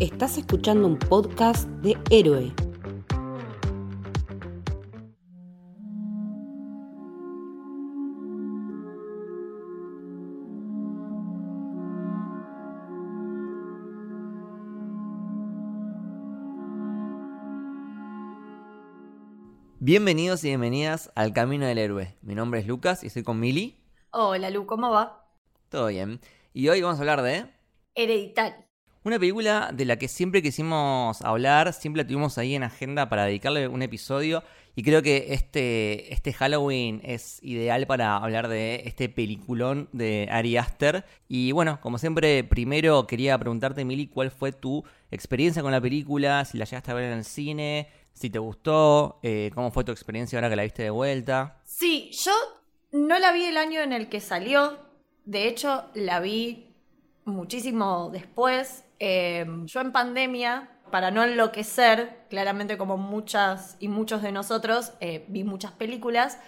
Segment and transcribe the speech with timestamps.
[0.00, 2.54] Estás escuchando un podcast de Héroe.
[19.80, 22.14] Bienvenidos y bienvenidas al Camino del Héroe.
[22.22, 23.76] Mi nombre es Lucas y estoy con Mili.
[24.12, 25.28] Hola Lu, ¿cómo va?
[25.68, 26.20] Todo bien.
[26.52, 27.46] Y hoy vamos a hablar de
[27.96, 28.67] Hereditario.
[29.04, 33.24] Una película de la que siempre quisimos hablar, siempre la tuvimos ahí en agenda para
[33.24, 34.42] dedicarle un episodio.
[34.74, 40.56] Y creo que este, este Halloween es ideal para hablar de este peliculón de Ari
[40.56, 41.04] Aster.
[41.26, 46.44] Y bueno, como siempre, primero quería preguntarte, Mili, ¿cuál fue tu experiencia con la película?
[46.44, 49.90] Si la llegaste a ver en el cine, si te gustó, eh, cómo fue tu
[49.90, 51.60] experiencia ahora que la viste de vuelta.
[51.64, 52.32] Sí, yo
[52.92, 54.78] no la vi el año en el que salió.
[55.24, 56.74] De hecho, la vi
[57.24, 58.84] muchísimo después.
[58.98, 65.24] Eh, yo en pandemia, para no enloquecer, claramente como muchas y muchos de nosotros, eh,
[65.28, 66.38] vi muchas películas.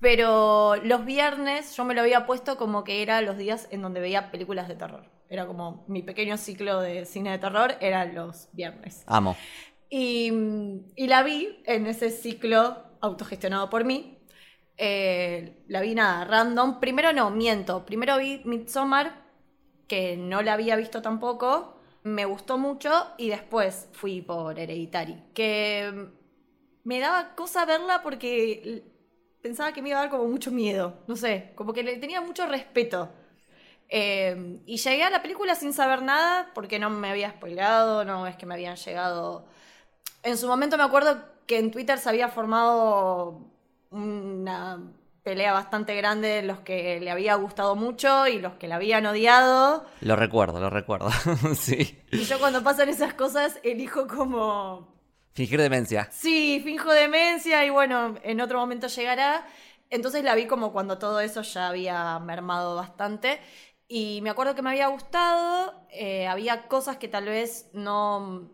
[0.00, 4.00] Pero los viernes yo me lo había puesto como que eran los días en donde
[4.00, 5.04] veía películas de terror.
[5.28, 9.04] Era como mi pequeño ciclo de cine de terror, eran los viernes.
[9.06, 9.36] Amo.
[9.90, 10.32] Y,
[10.96, 14.18] y la vi en ese ciclo autogestionado por mí.
[14.76, 16.80] Eh, la vi nada, random.
[16.80, 17.84] Primero no, miento.
[17.84, 19.26] Primero vi Midsommar,
[19.86, 21.79] que no la había visto tampoco.
[22.02, 26.08] Me gustó mucho y después fui por Hereditary, que
[26.84, 28.84] me daba cosa verla porque
[29.42, 30.98] pensaba que me iba a dar como mucho miedo.
[31.06, 33.10] No sé, como que le tenía mucho respeto.
[33.88, 38.26] Eh, y llegué a la película sin saber nada porque no me había spoilado, no
[38.26, 39.46] es que me habían llegado
[40.22, 43.40] en su momento me acuerdo que en Twitter se había formado
[43.90, 44.80] una
[45.22, 49.06] pelea bastante grande de los que le había gustado mucho y los que la habían
[49.06, 49.84] odiado.
[50.00, 51.10] Lo recuerdo, lo recuerdo.
[51.54, 52.02] sí.
[52.12, 54.98] Y yo cuando pasan esas cosas elijo como...
[55.32, 56.08] Fingir demencia.
[56.10, 59.46] Sí, finjo demencia y bueno, en otro momento llegará.
[59.88, 63.40] Entonces la vi como cuando todo eso ya había mermado bastante.
[63.86, 68.50] Y me acuerdo que me había gustado, eh, había cosas que tal vez no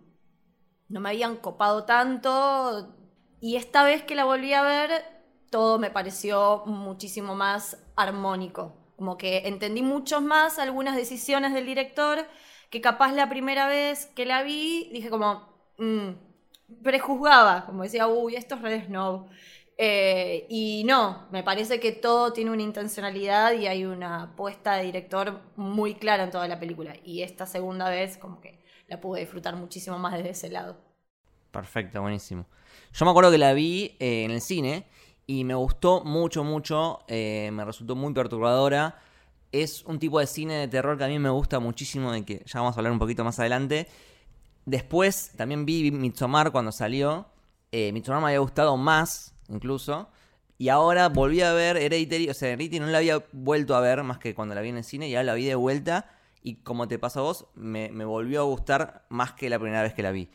[0.89, 2.95] no me habían copado tanto.
[3.41, 5.05] Y esta vez que la volví a ver,
[5.51, 8.75] todo me pareció muchísimo más armónico.
[8.97, 12.27] Como que entendí mucho más algunas decisiones del director
[12.71, 15.49] que capaz la primera vez que la vi dije como,
[15.79, 16.11] mm,
[16.83, 19.29] prejuzgaba, como decía, uy, esto es Red Snow.
[19.79, 24.85] Eh, y no, me parece que todo tiene una intencionalidad y hay una apuesta de
[24.85, 26.95] director muy clara en toda la película.
[27.05, 30.77] Y esta segunda vez como que la pude disfrutar muchísimo más desde ese lado.
[31.51, 32.47] Perfecto, buenísimo.
[32.93, 34.87] Yo me acuerdo que la vi eh, en el cine
[35.27, 37.01] y me gustó mucho, mucho.
[37.09, 38.99] eh, me resultó muy perturbadora.
[39.53, 42.43] Es un tipo de cine de terror que a mí me gusta muchísimo, de que
[42.47, 43.89] ya vamos a hablar un poquito más adelante.
[44.65, 47.27] Después también vi Midsommar cuando salió.
[47.73, 50.09] Eh, me había gustado más, incluso.
[50.59, 52.31] Y ahora volví a ver Hereditary.
[52.31, 54.79] O sea, Hereditary no la había vuelto a ver más que cuando la vi en
[54.79, 55.09] el cine.
[55.09, 56.11] Y ahora la vi de vuelta.
[56.43, 59.83] Y como te pasa a vos, me, me volvió a gustar más que la primera
[59.83, 60.31] vez que la vi.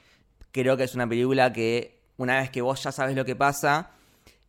[0.51, 3.91] Creo que es una película que una vez que vos ya sabes lo que pasa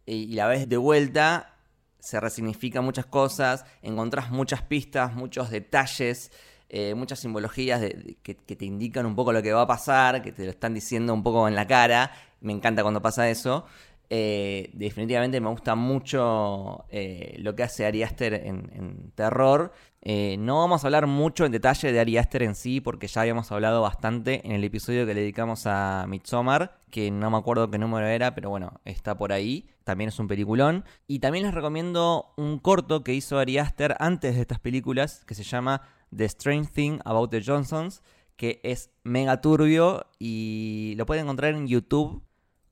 [0.06, 1.56] y, la ves de vuelta,
[1.98, 6.32] se resignifica muchas cosas, encontrás muchas pistas, muchos detalles,
[6.68, 7.80] eh, muchas simbologías
[8.22, 11.14] que, te indican un poco lo que va a pasar, que te lo están diciendo
[11.14, 12.12] un poco en la cara.
[12.40, 13.66] Me encanta cuando pasa eso.
[14.10, 19.72] Eh, definitivamente me gusta mucho eh, lo que hace Ari Aster en, en terror.
[20.04, 23.20] Eh, no vamos a hablar mucho en detalle de Ari Aster en sí, porque ya
[23.20, 27.70] habíamos hablado bastante en el episodio que le dedicamos a Midsommar, que no me acuerdo
[27.70, 29.68] qué número era, pero bueno, está por ahí.
[29.84, 30.84] También es un peliculón.
[31.06, 35.36] Y también les recomiendo un corto que hizo Ari Aster antes de estas películas, que
[35.36, 35.82] se llama
[36.14, 38.02] The Strange Thing About the Johnsons,
[38.36, 42.24] que es mega turbio y lo pueden encontrar en YouTube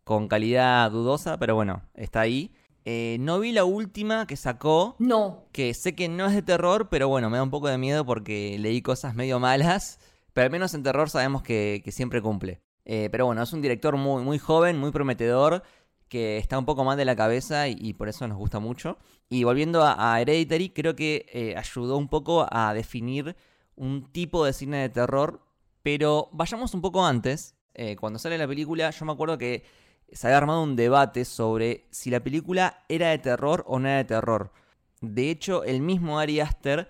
[0.02, 2.52] con calidad dudosa, pero bueno, está ahí.
[2.84, 6.88] Eh, no vi la última que sacó, No, que sé que no es de terror,
[6.88, 9.98] pero bueno, me da un poco de miedo porque leí cosas medio malas,
[10.32, 12.60] pero al menos en terror sabemos que, que siempre cumple.
[12.86, 15.62] Eh, pero bueno, es un director muy, muy joven, muy prometedor,
[16.08, 18.96] que está un poco mal de la cabeza y, y por eso nos gusta mucho.
[19.28, 23.36] Y volviendo a, a Hereditary, creo que eh, ayudó un poco a definir
[23.76, 25.40] un tipo de cine de terror,
[25.82, 27.54] pero vayamos un poco antes.
[27.98, 29.64] Cuando sale la película, yo me acuerdo que
[30.12, 33.98] se había armado un debate sobre si la película era de terror o no era
[33.98, 34.52] de terror.
[35.00, 36.88] De hecho, el mismo Ari Aster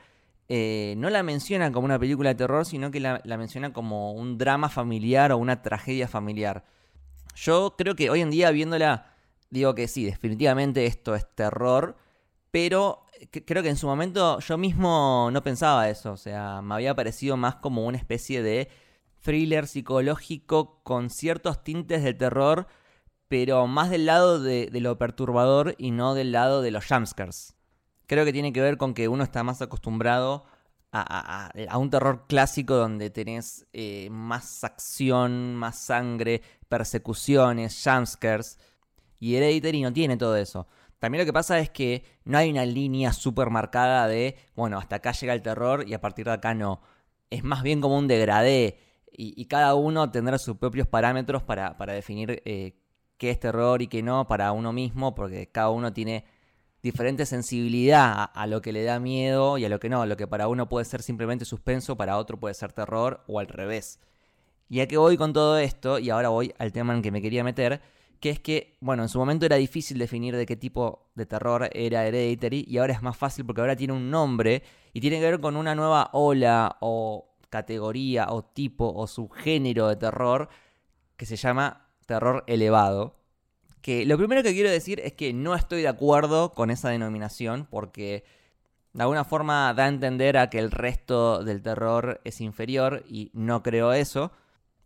[0.49, 4.13] eh, no la menciona como una película de terror, sino que la, la menciona como
[4.13, 6.65] un drama familiar o una tragedia familiar.
[7.37, 9.15] Yo creo que hoy en día viéndola,
[9.51, 11.97] digo que sí, definitivamente esto es terror,
[12.51, 13.07] pero
[13.47, 17.37] creo que en su momento yo mismo no pensaba eso, o sea, me había parecido
[17.37, 18.69] más como una especie de
[19.23, 22.67] thriller psicológico con ciertos tintes de terror,
[23.31, 27.55] pero más del lado de, lo perturbador y no del lado de los jumpscares.
[28.09, 30.47] Creo que tiene que ver con que uno está más acostumbrado
[30.91, 38.59] a, un terror clásico donde tenés eh, más acción, más sangre, persecuciones, jumpscares.
[39.21, 40.67] Y Hereditary no tiene todo eso.
[40.99, 44.97] También lo que pasa es que no hay una línea súper marcada de, bueno, hasta
[44.97, 46.83] acá llega el terror y a partir de acá no.
[47.31, 48.81] Es más bien como un degradé.
[49.13, 52.80] Y, cada uno tendrá sus propios parámetros para, para definir eh,
[53.21, 56.25] qué es terror y qué no para uno mismo, porque cada uno tiene
[56.83, 60.07] diferente sensibilidad a, lo que le da miedo y a lo que no.
[60.07, 63.47] Lo que para uno puede ser simplemente suspenso, para otro puede ser terror o al
[63.47, 64.01] revés.
[64.71, 67.21] Y a qué voy con todo esto, y ahora voy al tema en que me
[67.21, 67.83] quería meter,
[68.21, 71.69] que es que, bueno, en su momento era difícil definir de qué tipo de terror
[71.75, 74.63] era Hereditary, y ahora es más fácil porque ahora tiene un nombre
[74.95, 79.97] y tiene que ver con una nueva ola o categoría o tipo o subgénero de
[79.97, 80.49] terror
[81.19, 83.15] que se llama terror elevado.
[83.81, 87.67] Que lo primero que quiero decir es que no estoy de acuerdo con esa denominación
[87.71, 88.25] porque
[88.93, 93.31] de alguna forma da a entender a que el resto del terror es inferior y
[93.33, 94.33] no creo eso.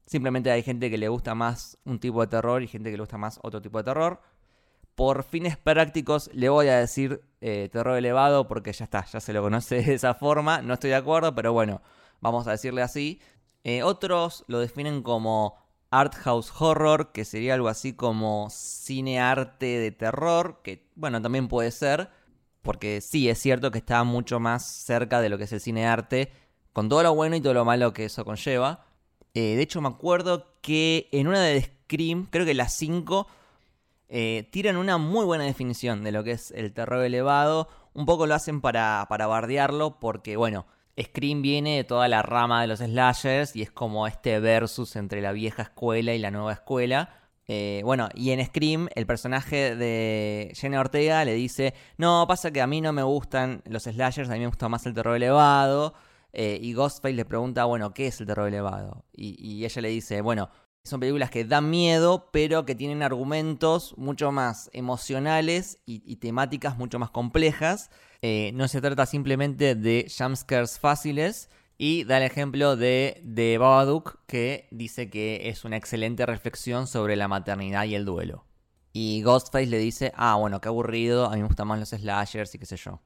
[0.07, 3.03] Simplemente hay gente que le gusta más un tipo de terror y gente que le
[3.03, 4.21] gusta más otro tipo de terror.
[4.95, 9.33] Por fines prácticos le voy a decir eh, terror elevado porque ya está, ya se
[9.33, 10.61] lo conoce de esa forma.
[10.61, 11.81] No estoy de acuerdo, pero bueno,
[12.21, 13.21] vamos a decirle así.
[13.65, 15.64] Eh, otros lo definen como
[16.01, 21.49] art house horror, que sería algo así como cine arte de terror, que bueno, también
[21.49, 22.11] puede ser,
[22.63, 25.87] porque sí, es cierto que está mucho más cerca de lo que es el cine
[25.87, 26.33] arte,
[26.73, 28.87] con todo lo bueno y todo lo malo que eso conlleva.
[29.35, 33.27] Eh, de hecho, me acuerdo que en una de Scream, creo que las 5,
[34.09, 37.69] eh, tiran una muy buena definición de lo que es el terror elevado.
[37.93, 40.67] Un poco lo hacen para, para bardearlo, porque bueno,
[41.01, 45.21] Scream viene de toda la rama de los slashers y es como este versus entre
[45.21, 47.21] la vieja escuela y la nueva escuela.
[47.47, 52.63] Eh, bueno, y en Scream el personaje de Jenny Ortega le dice, no, pasa que
[52.63, 55.95] a mí no me gustan los slashers, a mí me gusta más el terror elevado.
[56.33, 59.05] Eh, y Ghostface le pregunta, bueno, ¿qué es el terror elevado?
[59.13, 60.51] Y, ella le dice, bueno,
[60.83, 66.99] son películas que dan miedo, pero que tienen argumentos mucho más emocionales y temáticas mucho
[66.99, 67.91] más complejas.
[68.27, 71.51] Eh, no se trata simplemente de jumpscares fáciles.
[71.77, 77.17] Y da el ejemplo de, de Babadook, que dice que es una excelente reflexión sobre
[77.17, 78.47] la maternidad y el duelo.
[78.95, 82.55] Y Ghostface le dice, ah, bueno, qué aburrido, a mí me gustan más los slashers
[82.55, 83.03] y qué sé yo.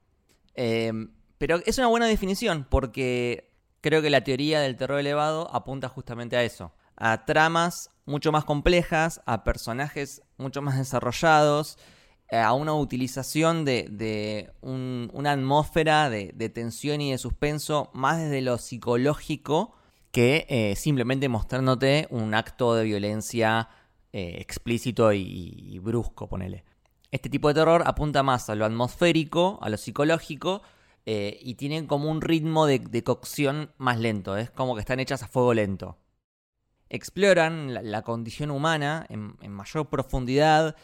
[0.55, 0.93] Eh,
[1.37, 3.51] pero es una buena definición, porque
[3.81, 6.71] creo que la teoría del terror elevado apunta justamente a eso.
[6.95, 11.77] A tramas mucho más complejas, a personajes mucho más desarrollados,
[12.31, 18.41] a una utilización de, de un- una atmósfera de, tensión y de suspenso más desde
[18.41, 19.73] lo psicológico
[20.11, 23.69] que eh, simplemente mostrándote un acto de violencia
[24.11, 26.63] eh, explícito y, brusco, ponele.
[27.11, 30.61] Este tipo de terror apunta más a lo atmosférico, a lo psicológico,
[31.05, 34.37] eh, y tienen como un ritmo de, cocción más lento.
[34.37, 35.97] Es como que están hechas a fuego lento.
[36.89, 40.75] Exploran la, condición humana en mayor profundidad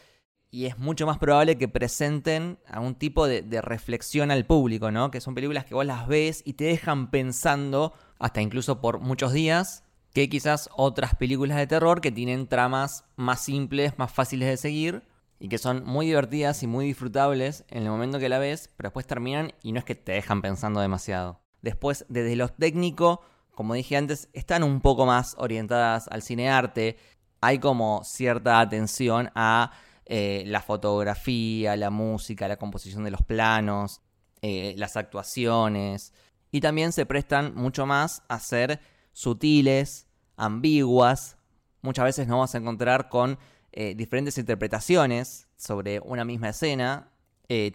[0.56, 5.12] y es mucho más probable que presenten algún tipo de, reflexión al público, ¿no?
[5.12, 9.34] Que son películas que vos las ves y te dejan pensando, hasta incluso por muchos
[9.34, 14.56] días, que quizás otras películas de terror que tienen tramas más simples, más fáciles de
[14.56, 15.04] seguir
[15.42, 18.88] y que son muy divertidas y muy disfrutables en el momento que la ves, pero
[18.88, 21.42] después terminan y no es que te dejan pensando demasiado.
[21.64, 23.20] Después, desde lo técnico,
[23.56, 26.96] como dije antes, están un poco más orientadas al cinearte.
[27.42, 29.74] Hay como cierta atención a
[30.06, 34.02] eh, la fotografía, la música, la composición de los planos,
[34.42, 36.14] eh, las actuaciones.
[36.52, 38.80] Y también se prestan mucho más a ser
[39.14, 40.08] sutiles,
[40.38, 41.38] ambiguas.
[41.82, 43.40] Muchas veces nos vamos a encontrar con
[43.72, 47.12] eh, diferentes interpretaciones sobre una misma escena.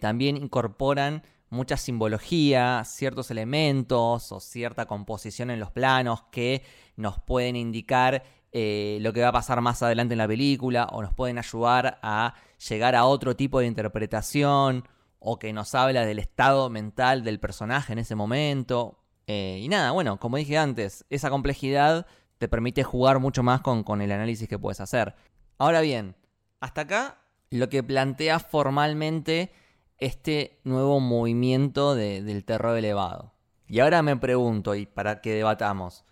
[0.01, 6.63] También incorporan mucha simbología, ciertos elementos o cierta composición en los planos que
[6.95, 11.01] nos pueden indicar eh, lo que va a pasar más adelante en la película o
[11.01, 12.35] nos pueden ayudar a
[12.69, 14.87] llegar a otro tipo de interpretación
[15.19, 18.97] o que nos habla del estado mental del personaje en ese momento.
[19.27, 22.07] Eh, y nada, bueno, como dije antes, esa complejidad
[22.39, 25.15] te permite jugar mucho más con, el análisis que puedes hacer.
[25.57, 26.15] Ahora bien,
[26.59, 27.17] hasta acá
[27.51, 29.51] lo que plantea formalmente
[29.99, 33.33] este nuevo movimiento de- del terror elevado.
[33.67, 36.03] Y ahora me pregunto, y para que debatamos,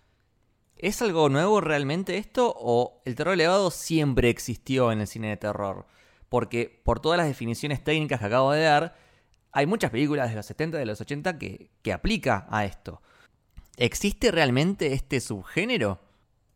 [0.82, 5.36] ¿es algo nuevo realmente esto o el terror elevado siempre existió en el cine de
[5.36, 5.86] terror?
[6.28, 8.96] Porque por todas las definiciones técnicas que acabo de dar,
[9.52, 13.02] hay muchas películas de los 70 y de los 80 que, que aplica a esto.
[13.76, 16.00] ¿Existe realmente este subgénero?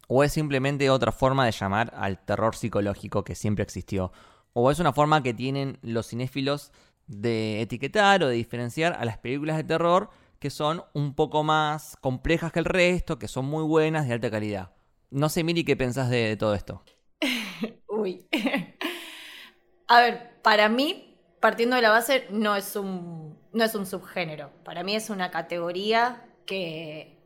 [0.08, 4.12] ¿O es simplemente otra forma de llamar al terror psicológico que siempre existió?
[4.52, 6.72] ¿O es una forma que tienen los cinéfilos
[7.06, 10.10] de etiquetar o de diferenciar a las películas de terror
[10.44, 14.30] que son un poco más complejas que el resto, que son muy buenas, de alta
[14.30, 14.72] calidad?
[15.08, 16.84] No sé, Miri, ¿qué pensás de, de todo esto?
[17.88, 18.28] Uy.
[19.88, 24.50] a ver, para mí, partiendo de la base, no es un, no es un subgénero.
[24.64, 27.18] Para mí es una categoría que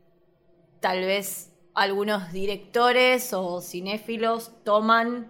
[0.79, 5.29] tal vez algunos directores o cinéfilos toman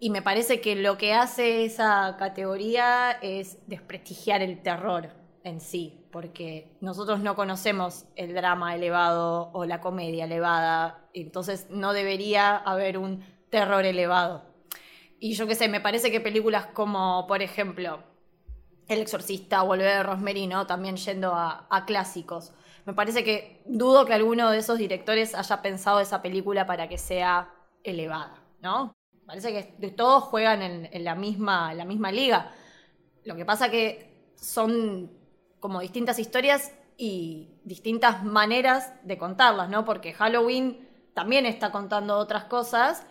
[0.00, 6.04] y me parece que lo que hace esa categoría es desprestigiar el terror en sí,
[6.10, 12.98] porque nosotros no conocemos el drama elevado o la comedia elevada, entonces no debería haber
[12.98, 14.42] un terror elevado.
[15.20, 18.02] Y yo qué sé, me parece que películas como, por ejemplo,
[18.88, 22.52] El Exorcista o Volver de Rosemary, También yendo a, a clásicos
[22.84, 26.98] me parece que dudo que alguno de esos directores haya pensado esa película para que
[26.98, 27.50] sea
[27.82, 28.94] elevada, ¿no?
[29.26, 32.52] Parece que todos juegan en, la, misma, la misma liga.
[33.24, 35.10] Lo que pasa que son
[35.64, 39.86] como distintas historias y distintas maneras de contarlas, ¿no?
[39.86, 43.06] Porque Halloween también está contando otras cosas,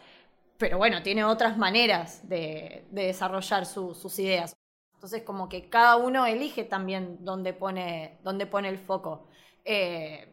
[0.59, 4.53] pero bueno, tiene otras maneras de, desarrollar sus ideas.
[4.93, 9.25] Entonces, como que cada uno elige también dónde pone, dónde pone el foco.
[9.65, 10.31] Eh,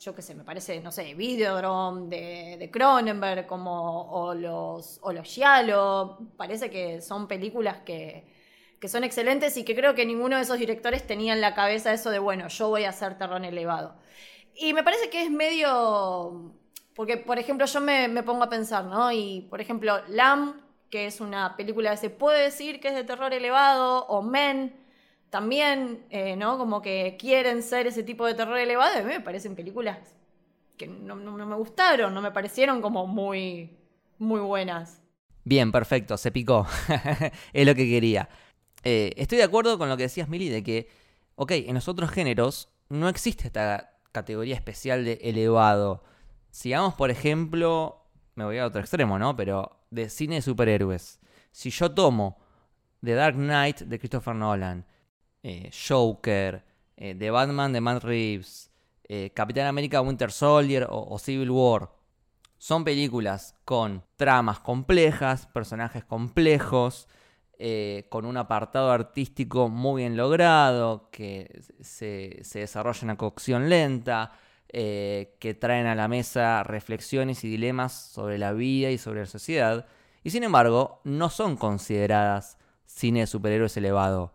[0.00, 5.24] yo qué sé, me parece, no sé, Videodrome de, Cronenberg como, o los, o los
[5.24, 8.37] Giallo, parece que son películas que,
[8.80, 11.92] que son excelentes y que creo que ninguno de esos directores tenía en la cabeza
[11.92, 13.96] eso de, bueno, yo voy a hacer terror elevado.
[14.54, 16.54] Y me parece que es medio...
[16.94, 19.12] Porque, por ejemplo, yo me, me pongo a pensar, ¿no?
[19.12, 20.56] Y, por ejemplo, Lamb,
[20.90, 24.74] que es una película que se puede decir que es de terror elevado, o Men,
[25.30, 26.58] también, eh, ¿no?
[26.58, 28.98] Como que quieren ser ese tipo de terror elevado.
[28.98, 29.98] A mí me parecen películas
[30.78, 33.76] que no, me gustaron, no me parecieron como muy,
[34.18, 35.02] muy buenas.
[35.44, 36.66] Bien, perfecto, se picó.
[37.52, 38.28] es lo que quería.
[38.90, 40.88] Eh, estoy de acuerdo con lo que decías, Mili, de que,
[41.34, 46.02] ok, en los otros géneros no existe esta categoría especial de elevado.
[46.50, 49.36] Sigamos, por ejemplo, me voy a otro extremo, ¿no?
[49.36, 51.20] Pero de cine de superhéroes.
[51.52, 52.38] Si yo tomo
[53.04, 54.86] The Dark Knight de Christopher Nolan,
[55.42, 56.64] eh, Joker,
[56.96, 58.70] eh, The Batman de Matt Reeves,
[59.04, 61.90] eh, Capitán América Winter Soldier o, Civil War.
[62.56, 67.06] Son películas con tramas complejas, personajes complejos,
[68.08, 74.32] con un apartado artístico muy bien logrado, que se, se desarrolla una cocción lenta,
[74.68, 79.86] que traen a la mesa reflexiones y dilemas sobre la vida y sobre la sociedad,
[80.22, 84.32] y sin embargo no son consideradas cine de superhéroes elevado.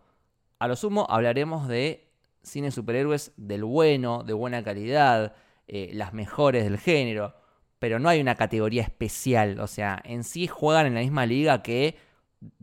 [0.58, 2.10] A lo sumo hablaremos de
[2.42, 5.34] cine superhéroes del bueno, de buena calidad,
[5.66, 7.34] eh, las mejores del género,
[7.78, 11.62] pero no hay una categoría especial, o sea, en sí juegan en la misma liga
[11.62, 11.96] que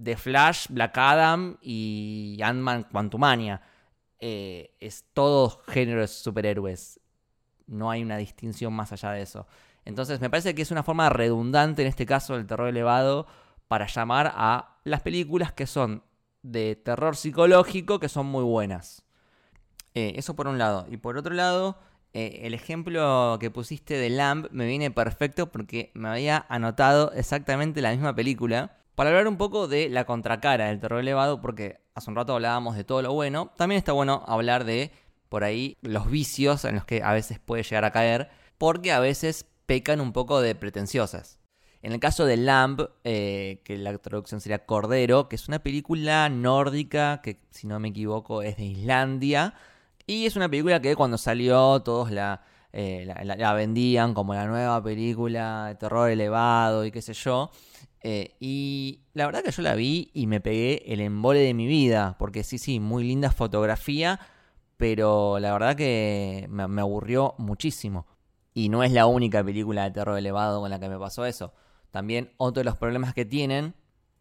[0.01, 3.61] The Flash, Black Adam y Ant-Man Quantumania.
[4.19, 6.99] Eh, es todo género de superhéroes.
[7.67, 9.47] No hay una distinción más allá de eso.
[9.85, 13.27] Entonces me parece que es una forma redundante en este caso del terror elevado
[13.67, 16.03] para llamar a las películas que son
[16.43, 19.03] de terror psicológico que son muy buenas.
[19.93, 20.85] Eh, eso por un lado.
[20.89, 21.77] Y por otro lado,
[22.13, 27.81] eh, el ejemplo que pusiste de Lamb me viene perfecto porque me había anotado exactamente
[27.81, 28.77] la misma película.
[29.01, 32.75] Para hablar un poco de la contracara del terror elevado, porque hace un rato hablábamos
[32.75, 34.91] de todo lo bueno, también está bueno hablar de,
[35.27, 38.29] por ahí, los vicios en los que a veces puede llegar a caer,
[38.59, 41.39] porque a veces pecan un poco de pretenciosas.
[41.81, 46.29] En el caso de Lamb, eh, que la traducción sería Cordero, que es una película
[46.29, 49.55] nórdica que, si no me equivoco, es de Islandia.
[50.05, 54.83] Y es una película que cuando salió todos la, eh, la, vendían como la nueva
[54.83, 57.49] película de terror elevado y qué sé yo.
[58.03, 61.67] Eh, y la verdad que yo la vi y me pegué el embole de mi
[61.67, 64.19] vida, porque sí, sí, muy linda fotografía,
[64.77, 68.07] pero la verdad que me aburrió muchísimo.
[68.53, 71.53] Y no es la única película de terror elevado con la que me pasó eso.
[71.91, 73.75] También otro de los problemas que tienen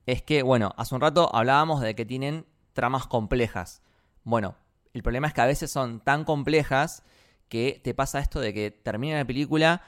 [0.06, 3.82] es que, bueno, hace un rato hablábamos de que tienen tramas complejas.
[4.24, 4.56] Bueno,
[4.92, 7.04] el problema es que a veces son tan complejas
[7.48, 9.82] que te pasa esto de que termina la película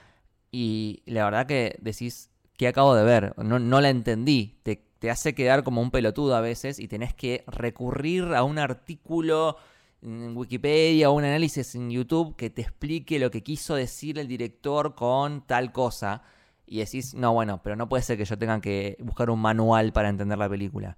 [0.51, 3.35] y la verdad que decís, ¿qué acabo de ver?
[3.39, 4.59] No, la entendí.
[4.63, 8.59] Te, te hace quedar como un pelotudo a veces y tenés que recurrir a un
[8.59, 9.57] artículo
[10.03, 14.29] en Wikipedia o un análisis en YouTube que te explique lo que quiso decir el
[14.29, 16.23] director con tal cosa
[16.67, 19.93] y decís, no, bueno, pero no puede ser que yo tenga que buscar un manual
[19.93, 20.97] para entender la película.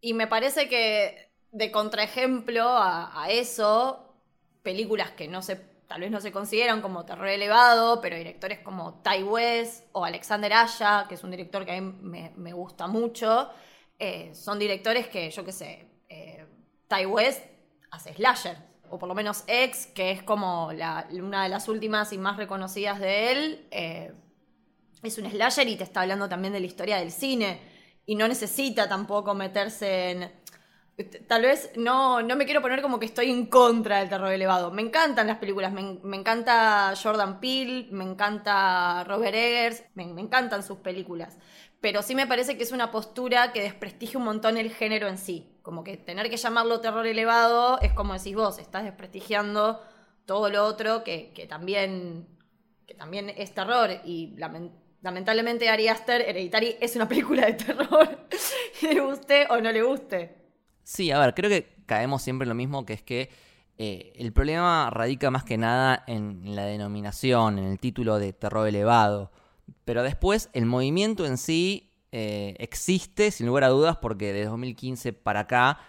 [0.00, 4.16] Y me parece que de contraejemplo a, eso,
[4.62, 9.02] películas que no se tal vez no se consideran como terror elevado, pero directores como
[9.02, 13.50] Ty West o Alexander Aya, que es un director que a mí me, gusta mucho,
[13.98, 16.46] eh, son directores que, yo qué sé, eh,
[16.88, 17.44] Ty West
[17.90, 18.56] hace slasher,
[18.90, 22.98] o por lo menos X, que es como una de las últimas y más reconocidas
[22.98, 24.12] de él, eh,
[25.02, 27.60] es un slasher y te está hablando también de la historia del cine,
[28.06, 30.42] y no necesita tampoco meterse en
[31.26, 34.70] Tal vez no, no me quiero poner como que estoy en contra del terror elevado.
[34.70, 40.78] Me encantan las películas, me, encanta Jordan Peele, me encanta Robert Eggers, me, encantan sus
[40.78, 41.38] películas.
[41.80, 45.16] Pero sí me parece que es una postura que desprestigia un montón el género en
[45.16, 45.56] sí.
[45.62, 49.80] Como que tener que llamarlo terror elevado es como decís vos, estás desprestigiando
[50.26, 52.28] todo lo otro que, también,
[52.86, 53.90] que también es terror.
[54.04, 54.36] Y
[55.00, 58.26] lamentablemente Ari Aster, Hereditary, es una película de terror.
[58.82, 60.41] le guste o no le guste.
[60.84, 63.30] Sí, a ver, creo que caemos siempre en lo mismo, que es que
[63.78, 68.66] eh, el problema radica más que nada en la denominación, en el título de terror
[68.68, 69.32] elevado.
[69.84, 75.12] Pero después el movimiento en sí eh, existe, sin lugar a dudas, porque de 2015
[75.12, 75.80] para acá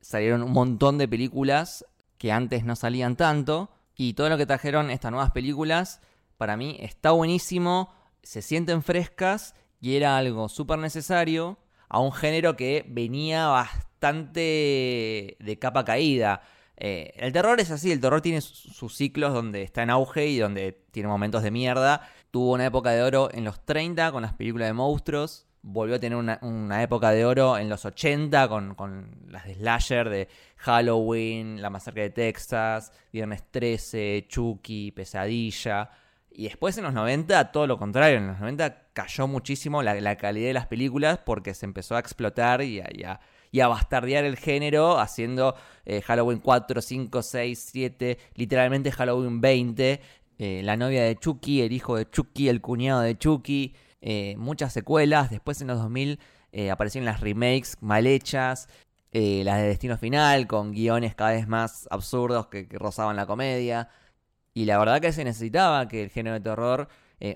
[0.00, 1.84] salieron un montón de películas
[2.18, 3.70] que antes no salían tanto.
[3.94, 6.00] Y todo lo que trajeron estas nuevas películas,
[6.36, 12.56] para mí está buenísimo, se sienten frescas y era algo súper necesario a un género
[12.56, 16.42] que venía bastante de capa caída.
[16.78, 20.38] Eh, el terror es así, el terror tiene sus ciclos donde está en auge y
[20.38, 22.08] donde tiene momentos de mierda.
[22.30, 25.46] Tuvo una época de oro en los 30 con las películas de monstruos.
[25.62, 30.08] Volvió a tener una, época de oro en los 80 con, con, las de Slasher,
[30.08, 35.90] de Halloween, La Masacre de Texas, Viernes 13, Chucky, Pesadilla.
[36.30, 40.48] Y después en los 90, todo lo contrario, en los 90 cayó muchísimo la, calidad
[40.48, 43.18] de las películas porque se empezó a explotar y y a,
[43.64, 50.00] bastardear el género haciendo eh, Halloween 4, 5, 6, 7, literalmente Halloween 20,
[50.38, 54.72] eh, la novia de Chucky, el hijo de Chucky, el cuñado de Chucky, eh, muchas
[54.72, 55.30] secuelas.
[55.30, 56.18] Después en los 2000
[56.70, 58.68] aparecieron las remakes mal hechas,
[59.12, 63.90] las de Destino Final, con guiones cada vez más absurdos que rozaban la comedia.
[64.54, 66.88] Y la verdad que se necesitaba que el género de terror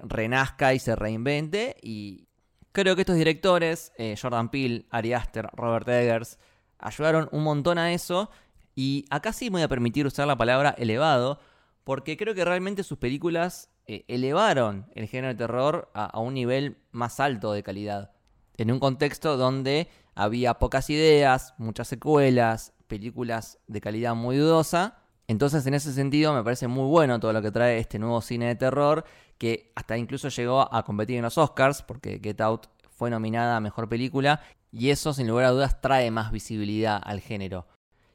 [0.05, 1.77] renazca y se reinvente.
[1.83, 2.30] Y
[2.73, 6.39] creo que estos directores, eh, Jordan Peele, Ari Aster, Robert Eggers,
[6.79, 8.31] ayudaron un montón a eso.
[8.75, 11.39] Y acá sí me voy a permitir usar la palabra elevado,
[11.85, 16.35] porque creo que realmente sus películas eh, elevaron el género de terror a, a un
[16.35, 18.13] nivel más alto de calidad.
[18.57, 25.65] En un contexto donde había pocas ideas, muchas secuelas, películas de calidad muy dudosa entonces,
[25.69, 28.57] en ese sentido, me parece muy bueno todo lo que trae este nuevo cine de
[28.57, 29.05] terror,
[29.41, 33.61] que hasta incluso llegó a competir en los Oscars, porque Get Out fue nominada a
[33.61, 37.67] Mejor Película, y eso, sin lugar a dudas, trae más visibilidad al género.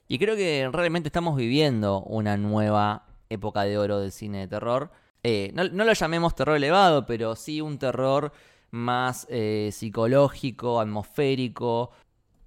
[0.08, 4.92] Y creo que realmente estamos viviendo una nueva época de oro del cine de terror.
[5.24, 8.32] Eh, no, lo llamemos terror elevado, pero sí un terror
[8.70, 11.90] más eh, psicológico, atmosférico,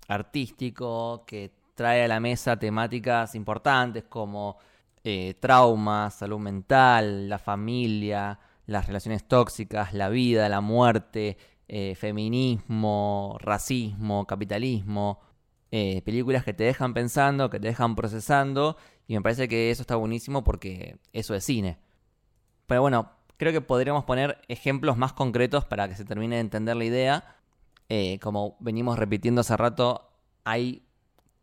[0.07, 4.57] artístico, que trae a la mesa temáticas importantes como
[5.03, 8.39] eh, trauma, salud mental, la familia,
[8.69, 15.21] las relaciones tóxicas, la vida, la muerte, eh, feminismo, racismo, capitalismo.
[15.71, 18.77] Eh, películas que te dejan pensando, que te dejan procesando,
[19.07, 21.79] y me parece que eso está buenísimo porque eso es cine.
[22.67, 26.77] Pero bueno, creo que podríamos poner ejemplos más concretos para que se termine de entender
[26.77, 27.35] la idea.
[28.21, 30.11] como venimos repitiendo hace rato,
[30.45, 30.83] hay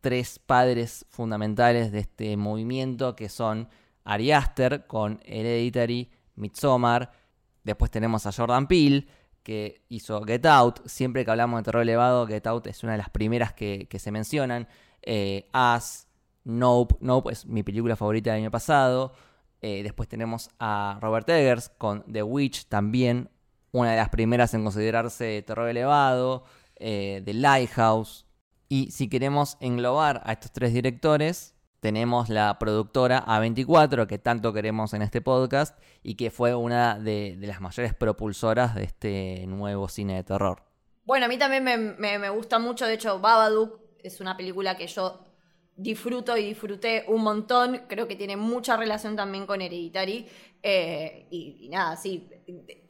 [0.00, 3.68] tres padres fundamentales de este movimiento que son
[4.04, 7.10] Ari Aster con Hereditary, Midsommar,
[7.64, 9.06] después tenemos a Jordan Peele
[9.42, 12.98] que hizo Get Out, siempre que hablamos de terror elevado, Get Out es una de
[12.98, 14.66] las primeras que, se mencionan,
[15.02, 16.08] eh, As,
[16.44, 19.12] Nope, Nope es mi película favorita del año pasado,
[19.62, 23.30] eh, después tenemos a Robert Eggers con The Witch, también
[23.72, 26.44] una de las primeras en considerarse terror elevado,
[26.76, 28.26] eh, The Lighthouse,
[28.68, 31.55] y si queremos englobar a estos tres directores,
[31.86, 37.38] tenemos la productora A24, que tanto queremos en este podcast, y que fue una de,
[37.38, 40.64] las mayores propulsoras de este nuevo cine de terror.
[41.04, 45.22] Bueno, a mí también me, gusta mucho, de hecho, Babadook es una película que yo
[45.76, 50.26] disfruto y disfruté un montón, creo que tiene mucha relación también con Hereditary,
[50.64, 52.28] eh, y, nada, sí,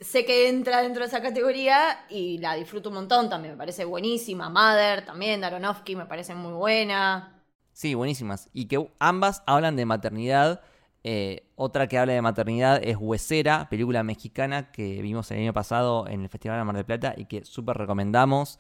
[0.01, 3.85] sé que entra dentro de esa categoría y la disfruto un montón también, me parece
[3.85, 4.49] buenísima.
[4.49, 7.36] Mother también, Daronovsky me parece muy buena.
[7.77, 8.49] Sí, buenísimas.
[8.55, 10.63] Y que ambas hablan de maternidad.
[11.05, 16.09] Eh, otra que habla de maternidad es Huesera, película mexicana que vimos el año pasado
[16.09, 18.59] en el Festival de Mar del Plata y que súper recomendamos.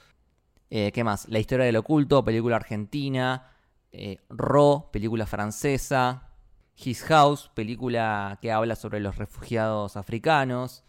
[0.68, 1.30] Eh, ¿Qué más?
[1.30, 3.52] La historia del oculto, película argentina.
[4.28, 6.28] Ro, película francesa.
[6.76, 10.84] His House, película que habla sobre los refugiados africanos.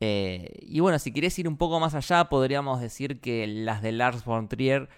[0.00, 3.92] Eh, y bueno, si querés ir un poco más allá, podríamos decir que las de
[3.92, 4.88] Lars von Trier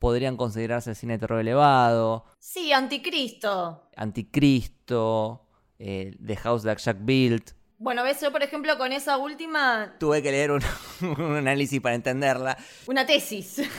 [0.00, 2.24] podrían considerarse cine de terror elevado.
[2.40, 3.88] Sí, Anticristo.
[3.94, 5.46] Anticristo,
[5.78, 7.52] eh, The House That Jack Built.
[7.78, 10.62] Bueno, ves, yo por ejemplo con esa última, Tuve que leer un,
[11.18, 12.58] un análisis para entenderla.
[12.88, 13.62] una tesis.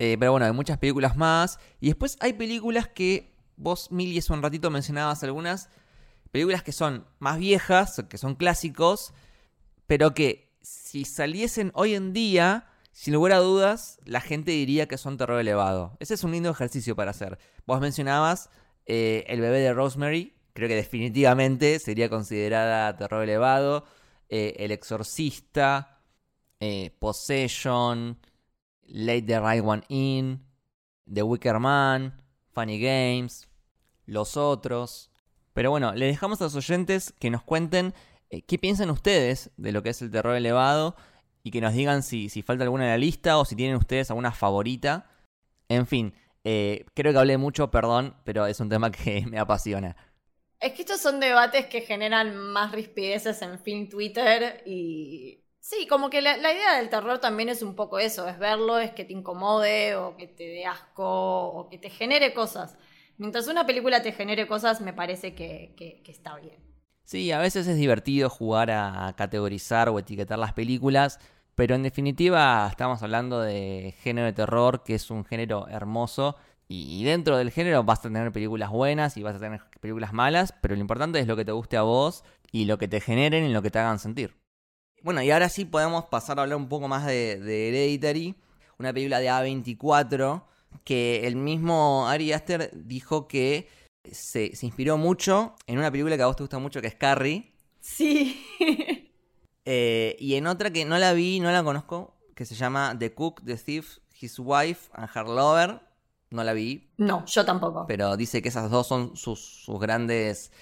[0.00, 1.58] Eh, pero bueno, hay muchas películas más.
[1.80, 5.70] Y después hay películas que vos, Mili, hace un ratito mencionabas algunas.
[6.30, 9.12] Películas que son más viejas, que son clásicos,
[9.88, 14.98] pero que si saliesen hoy en día, sin lugar a dudas, la gente diría que
[14.98, 15.96] son terror elevado.
[16.00, 17.38] Ese es un lindo ejercicio para hacer.
[17.64, 18.50] Vos mencionabas
[18.86, 23.84] eh, El bebé de Rosemary, creo que definitivamente sería considerada terror elevado.
[24.28, 26.00] Eh, el exorcista,
[26.58, 28.18] eh, Possession,
[28.82, 30.44] Late the Right One In,
[31.06, 32.20] The Wicker Man,
[32.52, 33.46] Funny Games,
[34.06, 35.12] Los Otros.
[35.52, 37.94] Pero bueno, le dejamos a los oyentes que nos cuenten
[38.48, 40.96] qué piensan ustedes de lo que es el terror elevado
[41.42, 44.10] y que nos digan si, si falta alguna en la lista o si tienen ustedes
[44.10, 45.10] alguna favorita.
[45.68, 49.96] En fin, eh, creo que hablé mucho, perdón, pero es un tema que me apasiona.
[50.60, 55.44] Es que estos son debates que generan más rispideces en fin Twitter y...
[55.60, 58.92] Sí, como que la, idea del terror también es un poco eso, es verlo, es
[58.92, 61.04] que te incomode o que te dé asco
[61.48, 62.78] o que te genere cosas.
[63.18, 66.67] Mientras una película te genere cosas, me parece que- que está bien.
[67.08, 71.18] Sí, a veces es divertido jugar a categorizar o etiquetar las películas,
[71.54, 76.36] pero en definitiva estamos hablando de género de terror, que es un género hermoso,
[76.68, 80.52] y dentro del género vas a tener películas buenas y vas a tener películas malas,
[80.60, 83.46] pero lo importante es lo que te guste a vos y lo que te generen
[83.46, 84.36] y lo que te hagan sentir.
[85.02, 88.34] Bueno, y ahora sí podemos pasar a hablar un poco más de, de Hereditary,
[88.78, 90.42] una película de A24,
[90.84, 93.66] que el mismo Ari Aster dijo que
[94.04, 96.94] se, se inspiró mucho en una película que a vos te gusta mucho, que es
[96.94, 98.44] Carrie, Sí.
[99.64, 103.14] eh, y en otra que no la vi, no la conozco, que se llama The
[103.14, 105.80] Cook, The Thief, His Wife and Her Lover.
[106.30, 107.86] No la vi, no, yo tampoco.
[107.88, 110.52] pero dice que esas dos son sus, sus grandes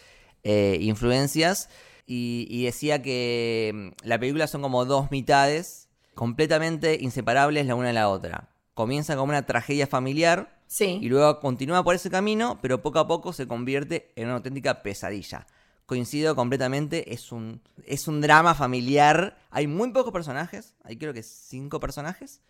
[0.44, 1.68] eh, influencias.
[2.06, 7.88] Y, y decía que mm, la película son como dos mitades completamente inseparables la una
[7.88, 8.48] de la otra.
[8.76, 10.98] Comienza como una tragedia familiar Sí.
[11.00, 14.82] y luego continúa por ese camino, pero poco a poco se convierte en una auténtica
[14.82, 15.46] pesadilla.
[15.86, 19.38] Coincido completamente, es un, es un drama familiar.
[19.50, 22.42] Hay muy pocos personajes, hay creo que cinco personajes.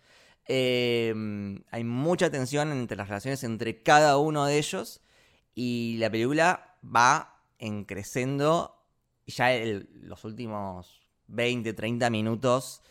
[0.49, 1.13] Eh,
[1.71, 5.01] hay mucha tensión entre las relaciones entre cada uno de ellos.
[5.55, 8.73] Y la película va en creciendo.
[9.27, 12.81] Ya el- los últimos 20, 30 minutos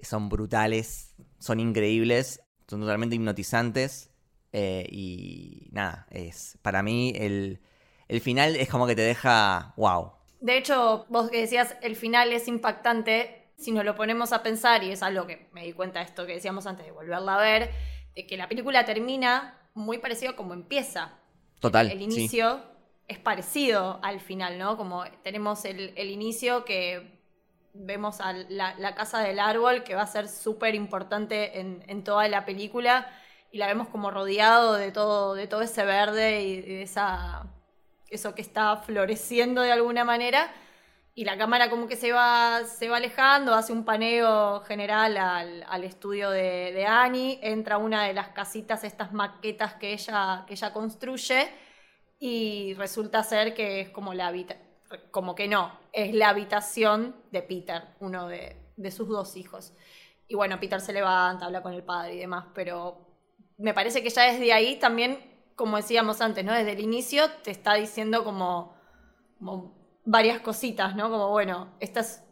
[0.00, 4.10] son brutales, son increíbles, son totalmente hipnotizantes.
[4.52, 7.60] eh, y nada, es para mí el,
[8.08, 10.12] el final es como que te deja wow.
[10.40, 14.82] De hecho, vos que decías, el final es impactante, si nos lo ponemos a pensar,
[14.82, 17.40] y es algo que me di cuenta de esto que decíamos antes de volverla a
[17.40, 17.70] ver,
[18.14, 21.18] de que la película termina muy parecido como empieza.
[21.60, 21.90] Total.
[21.90, 22.62] El inicio
[23.06, 24.76] es parecido al final, ¿no?
[24.78, 27.19] Como tenemos el, el inicio que
[27.74, 32.44] vemos a la, casa del árbol, que va a ser súper importante en, toda la
[32.44, 33.08] película,
[33.52, 37.46] y la vemos como rodeado de todo, de todo ese verde y de esa,
[38.08, 40.52] eso que está floreciendo de alguna manera.
[41.14, 45.84] Y la cámara como que se va, se va alejando, hace un paneo general al,
[45.84, 50.72] estudio de, de Annie, entra una de las casitas, estas maquetas que ella, que ella
[50.72, 51.48] construye,
[52.20, 54.69] y resulta ser que es como la habitación,
[55.10, 58.56] como que no, es la habitación de Peter, uno de,
[58.90, 59.72] sus dos hijos.
[60.26, 63.06] Y bueno, Peter se levanta, habla con el padre y demás, pero
[63.58, 65.18] me parece que ya desde ahí también,
[65.54, 66.52] como decíamos antes, ¿no?
[66.52, 68.74] Desde el inicio te está diciendo como,
[69.38, 69.74] como
[70.04, 71.10] varias cositas, ¿no?
[71.10, 72.22] Como, bueno, esta es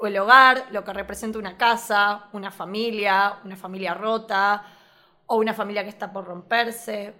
[0.00, 4.64] el hogar, lo que representa una casa, una familia, una familia rota,
[5.26, 7.14] o una familia que está por romperse.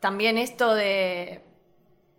[0.00, 1.51] También esto de,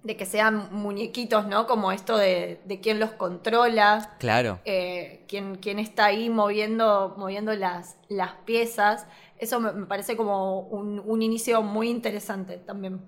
[0.04, 1.66] de que sean muñequitos, ¿no?
[1.66, 4.60] Como esto de, de quién los controla, Claro.
[4.66, 9.06] eh, quién, quién está ahí moviendo, moviendo las, las piezas.
[9.38, 13.02] Eso me, me parece como un, un inicio muy interesante también.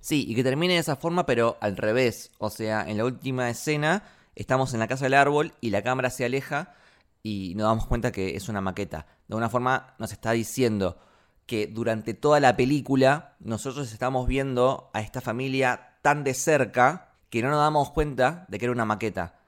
[0.00, 2.30] Sí, y que termine de esa forma, pero al revés.
[2.38, 4.02] O sea, en la última escena
[4.34, 6.74] estamos en la casa del árbol y la cámara se aleja
[7.22, 9.06] y nos damos cuenta que es una maqueta.
[9.26, 10.98] De alguna forma nos está diciendo
[11.46, 17.42] que durante toda la película nosotros estamos viendo a esta familia tan de cerca que
[17.42, 19.38] no nos damos cuenta de que era una maqueta.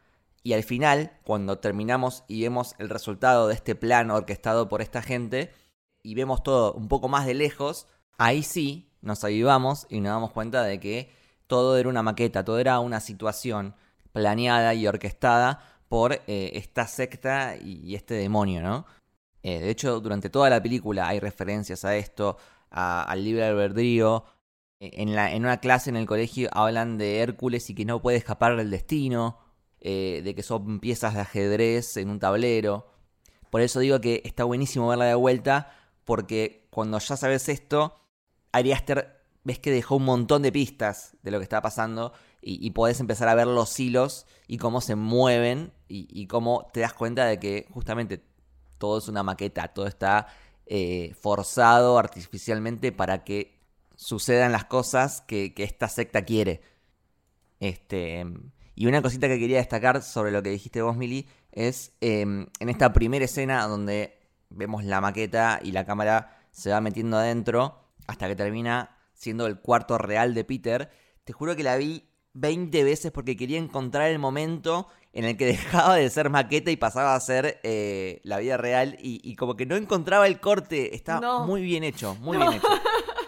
[0.43, 5.01] Y al final, cuando terminamos y vemos el resultado de este plan orquestado por esta
[5.01, 5.55] gente
[6.03, 7.87] y vemos todo un poco más de lejos,
[8.19, 11.11] ahí sí nos avivamos y nos damos cuenta de que
[11.47, 13.75] todo era una maqueta, todo era una situación
[14.13, 18.85] planeada y orquestada por eh, esta secta y, este demonio, ¿no?
[19.43, 22.37] Eh, de hecho, durante toda la película hay referencias a esto,
[22.69, 24.27] al libre albedrío.
[24.81, 28.17] Eh, en, la, una clase en el colegio hablan de Hércules y que no puede
[28.17, 29.39] escapar del destino,
[29.81, 32.87] de que son piezas de ajedrez en un tablero.
[33.51, 35.73] Por eso digo que está buenísimo verla de vuelta,
[36.05, 37.95] porque cuando ya sabes esto,
[38.53, 42.13] Ari Aster ves que dejó un montón de pistas de lo que está pasando
[42.43, 46.81] y, y podés empezar a ver los hilos y cómo se mueven y, cómo te
[46.81, 48.23] das cuenta de que justamente
[48.79, 50.29] todo es una maqueta, todo está
[50.67, 53.60] eh, forzado artificialmente para que
[54.01, 56.63] sucedan las cosas que, esta secta quiere.
[57.61, 58.25] Este,
[58.75, 62.69] y una cosita que quería destacar sobre lo que dijiste vos, Mili, es em, en
[62.71, 68.27] esta primera escena donde vemos la maqueta y la cámara se va metiendo adentro hasta
[68.27, 70.91] que termina siendo el cuarto real de Peter.
[71.25, 75.45] Te juro que la vi 20 veces porque quería encontrar el momento en el que
[75.59, 79.67] dejaba de ser maqueta y pasaba a ser eh, la vida real y, como que
[79.67, 80.95] no encontraba el corte.
[80.97, 82.67] Está muy bien hecho, muy bien hecho.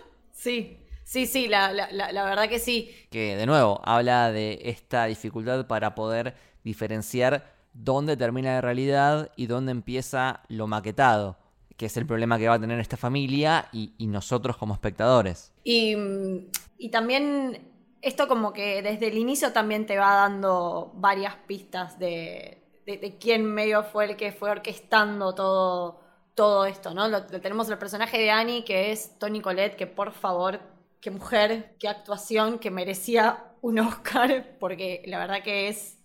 [0.43, 2.95] sí, sí, sí, la, la, verdad que sí.
[3.11, 9.47] Que de nuevo habla de esta dificultad para poder diferenciar dónde termina la realidad y
[9.47, 11.39] dónde empieza lo maquetado
[11.77, 15.53] que es el problema que va a tener esta familia y, nosotros como espectadores.
[15.65, 15.97] Y,
[16.79, 22.63] y, también esto como que desde el inicio también te va dando varias pistas de,
[22.87, 26.02] de, quién medio fue el que fue orquestando todo,
[26.35, 27.09] todo esto, ¿no?
[27.09, 30.61] Lo, tenemos el personaje de Annie, que es Tony Colette, que por favor,
[31.01, 35.99] qué mujer, qué actuación, que merecía un Oscar, porque la verdad que es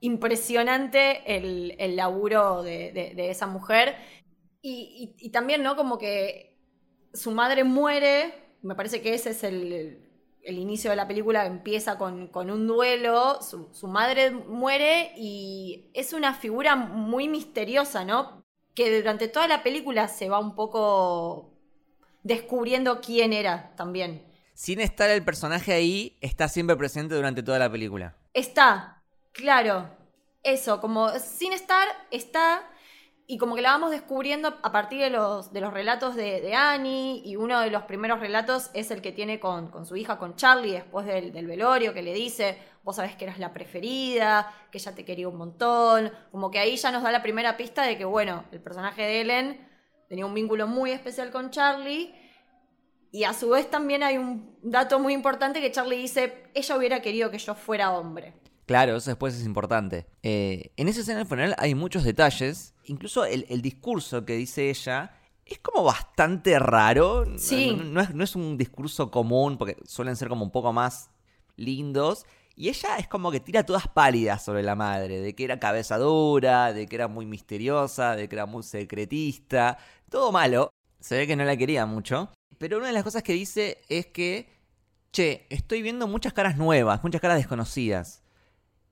[0.00, 3.96] impresionante el, el laburo de, de, esa mujer.
[4.62, 5.76] Y, también, ¿no?
[5.76, 6.58] Como que
[7.12, 10.02] su madre muere, me parece que ese es el,
[10.42, 16.76] inicio de la película, empieza con, un duelo, su, madre muere y es una figura
[16.76, 18.45] muy misteriosa, ¿no?
[18.76, 21.50] Que durante toda la película se va un poco
[22.22, 24.24] descubriendo quién era también.
[24.54, 28.14] Sin estar el personaje ahí, está siempre presente durante toda la película.
[28.32, 29.90] Está, claro.
[30.44, 32.70] Eso, como sin estar, está
[33.28, 37.22] y como que la vamos descubriendo a partir de los, de los relatos de, Annie,
[37.24, 40.72] y uno de los primeros relatos es el que tiene con, su hija, con Charlie,
[40.72, 45.04] después del, velorio, que le dice, vos sabés que eras la preferida, que ella te
[45.04, 48.44] quería un montón, como que ahí ya nos da la primera pista de que, bueno,
[48.52, 49.68] el personaje de Ellen
[50.08, 52.14] tenía un vínculo muy especial con Charlie,
[53.10, 57.02] y a su vez también hay un dato muy importante que Charlie dice, ella hubiera
[57.02, 58.34] querido que yo fuera hombre.
[58.66, 60.06] Claro, eso después es importante.
[60.22, 62.74] Eh, en esa escena del funeral hay muchos detalles.
[62.84, 65.12] Incluso el, discurso que dice ella
[65.44, 67.24] es como bastante raro.
[67.36, 67.76] Sí.
[67.84, 71.10] No, es, no, es, un discurso común, porque suelen ser como un poco más
[71.56, 72.26] lindos.
[72.58, 75.98] Y ella es como que tira todas pálidas sobre la madre, de que era cabeza
[75.98, 79.76] dura, de que era muy misteriosa, de que era muy secretista,
[80.08, 80.72] todo malo.
[80.98, 82.32] Se ve que no la quería mucho.
[82.56, 84.48] Pero una de las cosas que dice es que,
[85.12, 88.22] che, estoy viendo muchas caras nuevas, muchas caras desconocidas.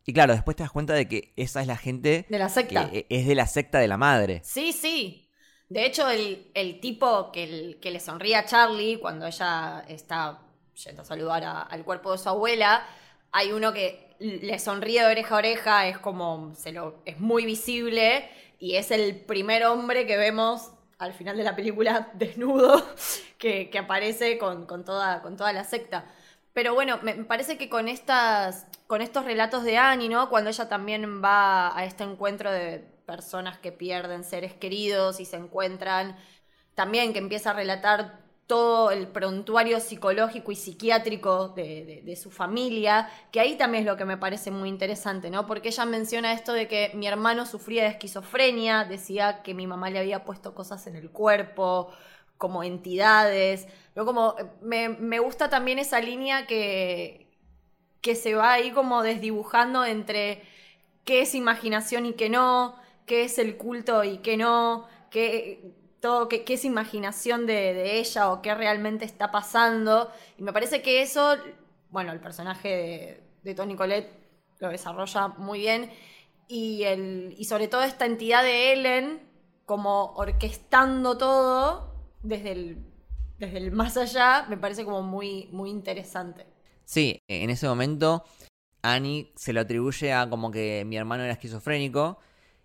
[0.04, 2.26] Y claro, después te das cuenta de que esa es la gente.
[2.28, 2.90] De la secta.
[2.90, 4.42] Que es de la secta de la madre.
[4.44, 5.30] Sí, sí.
[5.70, 10.42] De hecho, el, tipo que, que, le sonríe a Charlie cuando ella está
[10.84, 12.86] yendo a saludar al cuerpo de su abuela,
[13.34, 16.54] hay uno que le sonríe de oreja a oreja, es como.
[16.54, 18.30] Se lo, es muy visible.
[18.60, 22.86] Y es el primer hombre que vemos al final de la película desnudo
[23.36, 26.06] que, aparece con, toda, con toda la secta.
[26.52, 30.28] Pero bueno, me parece que con estas con estos relatos de Annie, ¿no?
[30.30, 35.36] Cuando ella también va a este encuentro de personas que pierden seres queridos y se
[35.36, 36.16] encuentran,
[36.76, 43.40] también que empieza a relatar todo el prontuario psicológico y psiquiátrico de, su familia, que
[43.40, 45.46] ahí también es lo que me parece muy interesante, ¿no?
[45.46, 49.90] Porque ella menciona esto de que mi hermano sufría de esquizofrenia, decía que mi mamá
[49.90, 51.90] le había puesto cosas en el cuerpo,
[52.36, 54.04] como entidades, ¿no?
[54.04, 57.30] Como me, me gusta también esa línea que,
[58.02, 60.42] que se va ahí como desdibujando entre
[61.04, 62.76] qué es imaginación y qué no,
[63.06, 65.74] qué es el culto y qué no, qué,
[66.04, 70.10] todo, qué, es imaginación de, ella o qué realmente está pasando.
[70.36, 71.34] Y me parece que eso,
[71.88, 74.12] bueno, el personaje de, Tony Colette
[74.58, 75.90] lo desarrolla muy bien.
[76.46, 79.22] Y, el, y sobre todo esta entidad de Ellen
[79.64, 82.84] como orquestando todo desde el,
[83.38, 86.44] desde el más allá, me parece como muy, muy interesante.
[86.84, 88.24] Sí, en ese momento
[88.82, 92.18] Annie se lo atribuye a como que mi hermano era esquizofrénico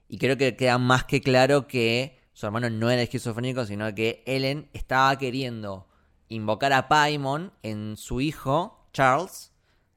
[0.09, 4.23] y creo que queda más que claro que su hermano no era esquizofrénico, sino que
[4.25, 5.87] Ellen estaba queriendo
[6.29, 9.51] invocar a Paimon en su hijo, Charles,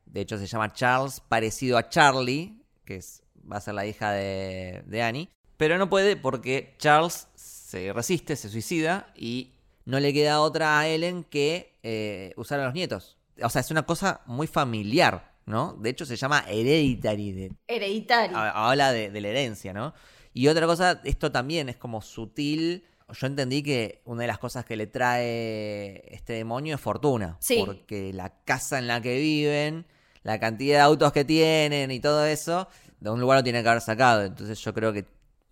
[0.07, 4.11] de hecho se llama Charles, parecido a Charlie, que es, va a ser la hija
[4.11, 5.29] de, de Annie.
[5.57, 9.53] Pero no puede porque Charles se resiste, se suicida y
[9.85, 13.19] no le queda otra a Ellen que eh, usar a los nietos.
[13.41, 15.75] O sea, es una cosa muy familiar, ¿no?
[15.75, 17.31] De hecho se llama Hereditary.
[17.33, 18.37] De, Hereditario.
[18.37, 19.95] ha- habla de, de la herencia, ¿no?
[20.33, 22.85] Y otra cosa, esto también es como sutil.
[23.13, 27.37] Yo entendí que una de las cosas que le trae este demonio es fortuna.
[27.41, 27.63] Sí.
[27.65, 29.87] Porque la casa en la que viven,
[30.23, 32.69] la cantidad de autos que tienen y todo eso,
[33.01, 34.25] de un lugar lo tiene que haber sacado.
[34.25, 35.05] Entonces yo creo que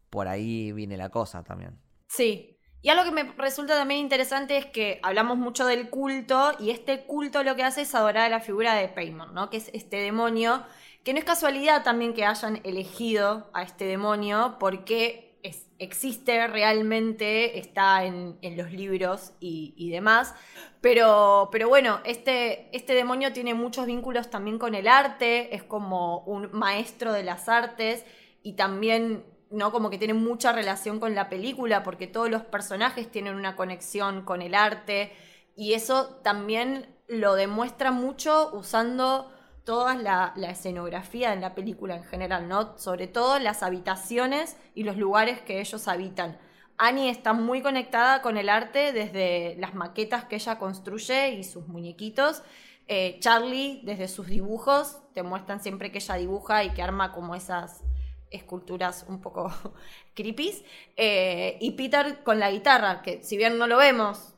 [0.08, 1.78] por ahí viene la cosa también.
[2.08, 2.56] Sí.
[2.82, 7.02] Y algo que me resulta también interesante es que hablamos mucho del culto y este
[7.04, 9.50] culto lo que hace es adorar a la figura de Paimon, ¿no?
[9.50, 10.64] Que es este demonio,
[11.04, 17.58] que no es casualidad también que hayan elegido a este demonio porque es- existe realmente,
[17.58, 20.34] está en, en los libros y, y demás.
[20.80, 26.20] Pero, pero bueno, este, este demonio tiene muchos vínculos también con el arte, es como
[26.20, 28.04] un maestro de las artes
[28.42, 29.72] y también, ¿no?
[29.72, 34.22] Como que tiene mucha relación con la película porque todos los personajes tienen una conexión
[34.22, 35.12] con el arte
[35.56, 39.30] y eso también lo demuestra mucho usando
[39.64, 42.78] toda la, escenografía en la película en general, ¿no?
[42.78, 46.38] Sobre todo las habitaciones y los lugares que ellos habitan.
[46.78, 51.68] Annie está muy conectada con el arte desde las maquetas que ella construye y sus
[51.68, 52.42] muñequitos.
[52.88, 57.34] Eh, Charlie, desde sus dibujos, te muestran siempre que ella dibuja y que arma como
[57.34, 57.82] esas
[58.30, 59.52] esculturas un poco
[60.14, 60.64] creepies.
[60.96, 64.34] Eh, y Peter con la guitarra, que si bien no lo vemos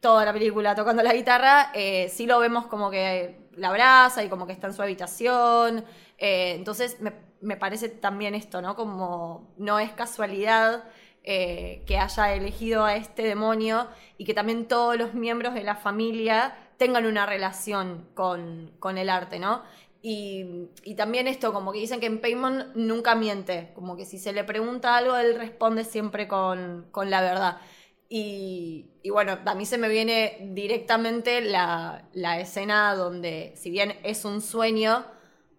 [0.00, 4.28] toda la película tocando la guitarra, eh, sí lo vemos como que la abraza y
[4.28, 5.84] como que está en su habitación.
[6.18, 8.74] Eh, entonces me, me parece también esto, ¿no?
[8.74, 10.84] Como no es casualidad
[11.24, 13.86] que haya elegido a este demonio
[14.18, 19.08] y que también todos los miembros de la familia tengan una relación con, con el
[19.08, 19.62] arte, ¿no?
[20.04, 24.18] Y, y también esto, como que dicen que en Paymon nunca miente, como que si
[24.18, 27.58] se le pregunta algo, él responde siempre con, con la verdad.
[28.08, 33.94] Y, y bueno, a mí se me viene directamente la, la escena donde, si bien
[34.02, 35.06] es un sueño,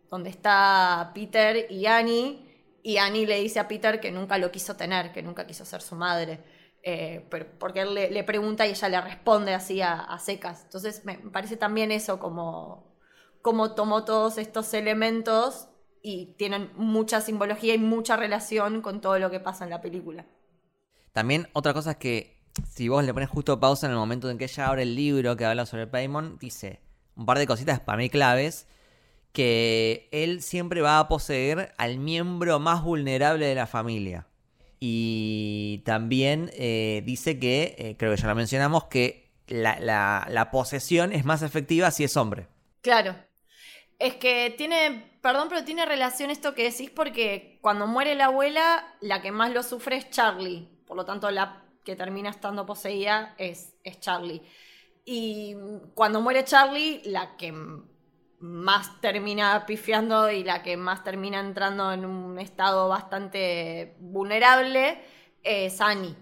[0.10, 2.50] donde está Peter y Annie,
[2.84, 5.82] y Annie le dice a Peter que nunca lo quiso tener, que nunca quiso ser
[5.82, 6.40] su madre.
[6.86, 10.64] eh, pero- porque él le, le pregunta y ella le responde así a, a secas.
[10.66, 12.93] Entonces me parece también eso como,
[13.44, 15.68] como tomó todos estos elementos
[16.02, 20.26] y tienen mucha simbología y mucha relación con todo lo que pasa en la película.
[21.12, 22.38] También otra cosa es que
[22.70, 25.38] si vos le pones justo pausa en el momento en que ella abre el libro
[25.38, 26.82] que habla sobre Paimon, dice
[27.16, 28.68] un par de cositas para mí claves,
[29.34, 34.28] que él siempre va a poseer al miembro más vulnerable de la familia.
[34.80, 40.52] Y también eh, dice que, eh, creo que ya lo mencionamos, que la, la- la
[40.52, 42.48] posesión es más efectiva si es hombre.
[42.82, 43.16] Claro.
[44.00, 48.96] Es que tiene, perdón, pero tiene relación esto que decís porque cuando muere la abuela,
[49.02, 50.68] la que más lo sufre es Charlie.
[50.86, 54.42] Por lo tanto, la que termina estando poseída es, es Charlie.
[55.06, 55.56] Y
[55.94, 57.54] cuando muere Charlie, la que
[58.40, 65.02] más termina pifiando y la que más termina entrando en un estado bastante vulnerable
[65.44, 66.16] es Annie.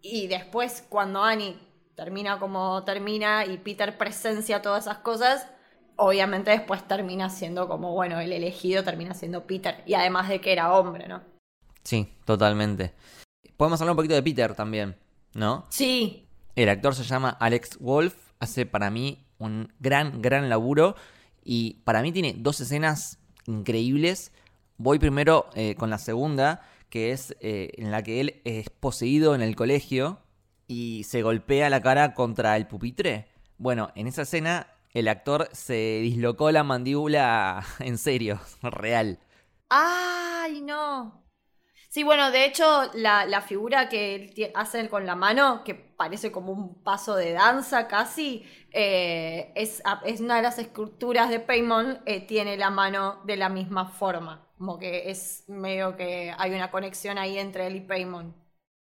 [0.00, 1.58] Y después, cuando Annie
[1.94, 5.46] termina como termina y Peter presencia todas esas cosas,
[6.00, 9.82] obviamente después termina siendo como, bueno, el elegido termina siendo Peter.
[9.86, 11.22] Y además de que era hombre, ¿no?
[11.84, 12.94] Sí, totalmente.
[13.56, 14.96] Podemos hablar un poquito de Peter también,
[15.34, 15.66] ¿no?
[15.68, 20.96] Sí, El actor se llama Alex Wolf, hace para mí un gran, gran laburo
[21.44, 24.32] y para mí tiene dos escenas increíbles.
[24.78, 29.34] Voy primero eh, con la segunda, que es eh, en la que él es poseído
[29.34, 30.18] en el colegio
[30.66, 33.28] y se golpea la cara contra el pupitre.
[33.58, 39.18] Bueno, en esa escena el actor se dislocó la mandíbula en serio, real.
[39.68, 41.24] ¡Ay, no!
[41.88, 46.52] Sí, bueno, de hecho, la, la figura que hacen con la mano, que parece como
[46.52, 52.20] un paso de danza casi, eh, es, es una de las esculturas de Paimon, eh,
[52.26, 54.48] tiene la mano de la misma forma.
[54.58, 58.34] Como que es medio que hay una conexión ahí entre él y Paimon.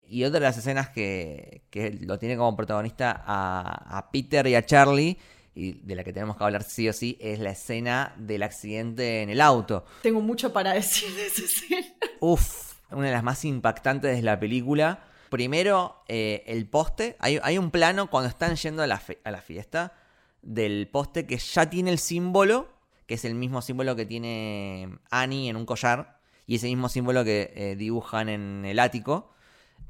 [0.04, 4.56] Y otra de las escenas que, que lo tiene como protagonista a, a Peter y
[4.56, 5.18] a Charlie,
[5.56, 9.22] y de la que tenemos que hablar sí o sí, es la escena del accidente
[9.22, 9.86] en el auto.
[10.02, 11.88] Tengo mucho para decir de esa escena.
[12.20, 15.04] Uf, una de las más impactantes de la película.
[15.30, 17.16] Primero, eh, el poste.
[17.20, 19.94] Hay, hay un plano cuando están yendo a la, fe- a la fiesta
[20.42, 22.70] del poste que ya tiene el símbolo,
[23.06, 27.24] que es el mismo símbolo que tiene Annie en un collar, y ese mismo símbolo
[27.24, 29.32] que eh, dibujan en el ático.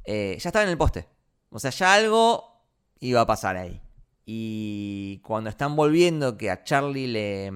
[0.05, 1.07] Eh, ya estaba en el poste.
[1.51, 2.61] O sea, ya algo
[2.99, 3.79] iba a pasar ahí.
[4.31, 7.49] Y cuando están volviendo, que a Charlie le,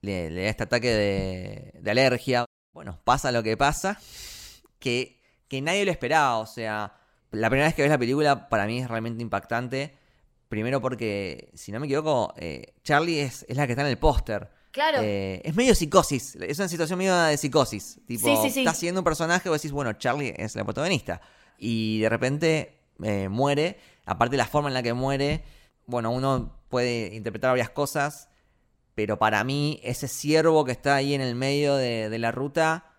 [0.00, 2.44] le, le da este ataque de, de alergia.
[2.72, 3.96] Bueno, pasa lo que pasa,
[4.80, 6.38] que, que nadie lo esperaba.
[6.38, 6.94] O sea,
[7.30, 9.94] la primera vez que ves la película para mí es realmente impactante.
[10.48, 13.98] Primero porque, si no me equivoco, eh, Charlie es, es la que está en el
[13.98, 14.50] póster.
[14.72, 14.98] Claro.
[15.00, 18.00] Eh, es medio psicosis, es una situación medio de psicosis.
[18.04, 18.60] Tipo, Sí, sí, sí.
[18.62, 21.20] estás siendo un personaje y vos decís, bueno, Charlie es la protagonista.
[21.56, 23.78] Y de repente eh, muere.
[24.06, 25.44] Aparte la forma en la que muere,
[25.88, 28.28] bueno, uno puede interpretar varias cosas.
[28.94, 32.96] Pero para mí, ese ciervo que está ahí en el medio de, de la ruta,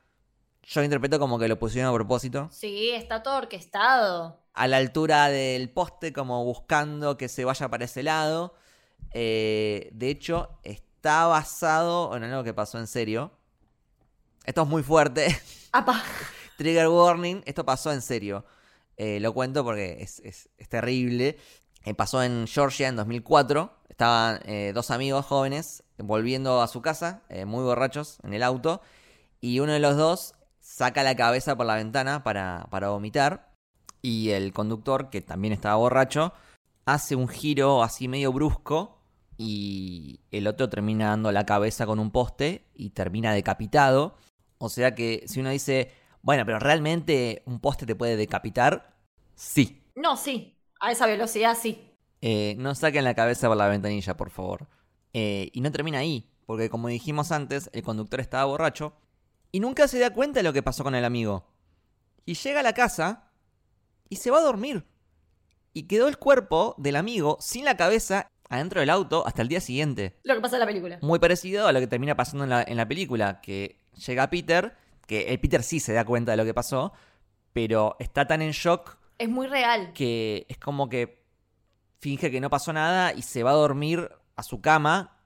[0.64, 2.50] yo interpreto como que lo pusieron a propósito.
[2.52, 4.40] Sí, está todo orquestado.
[4.54, 8.54] A la altura del poste, como buscando que se vaya para ese lado.
[9.12, 13.32] Eh, de hecho, está basado en algo que pasó en serio.
[14.46, 15.28] Esto es muy fuerte.
[15.72, 16.02] Apa.
[16.58, 18.46] Trigger warning, esto pasó en serio.
[18.98, 21.38] Eh, lo cuento porque es, es- es terrible.
[21.90, 23.74] Eh, pasó en Georgia en 2004.
[23.90, 28.82] Estaban eh, dos amigos jóvenes volviendo a su casa, eh, muy borrachos, en el auto.
[29.42, 33.56] Y uno de los dos saca la cabeza por la ventana para, para vomitar.
[34.04, 36.32] Y el conductor, que también estaba borracho,
[36.86, 39.02] hace un giro así medio brusco.
[39.36, 44.16] Y el otro termina dando la cabeza con un poste y termina decapitado.
[44.60, 48.96] O sea que si uno dice, bueno, pero realmente un poste te puede decapitar,
[49.34, 49.82] sí.
[49.96, 50.59] No, sí.
[50.80, 51.86] A esa velocidad sí.
[52.22, 54.68] Eh, no saquen la cabeza por la ventanilla, por favor.
[55.14, 58.94] Eh, y no termina ahí, porque como dijimos antes, el conductor estaba borracho
[59.52, 61.46] y nunca se da cuenta de lo que pasó con el amigo.
[62.26, 63.32] Y llega a la casa
[64.08, 64.86] y se va a dormir.
[65.74, 69.62] Y quedó el cuerpo del amigo sin la cabeza adentro del auto hasta el día
[69.62, 70.20] siguiente.
[70.24, 71.00] Lo que pasa en la película.
[71.02, 74.76] Muy parecido a lo que termina pasando en la, en la película, que llega Peter,
[75.06, 76.94] que el Peter sí se da cuenta de lo que pasó,
[77.54, 79.92] pero está tan en shock Es muy real.
[79.94, 81.24] que es como que
[82.00, 85.18] finge que no pasó nada y se va a dormir a su cama.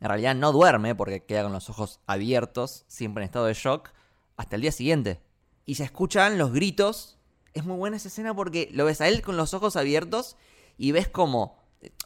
[0.00, 3.90] En realidad no duerme porque queda con los ojos abiertos, siempre en estado de shock,
[4.36, 5.20] hasta el día siguiente.
[5.64, 7.18] Y se escuchan los gritos.
[7.54, 10.36] Es muy buena esa escena porque lo ves a él con los ojos abiertos
[10.76, 11.58] y ves como...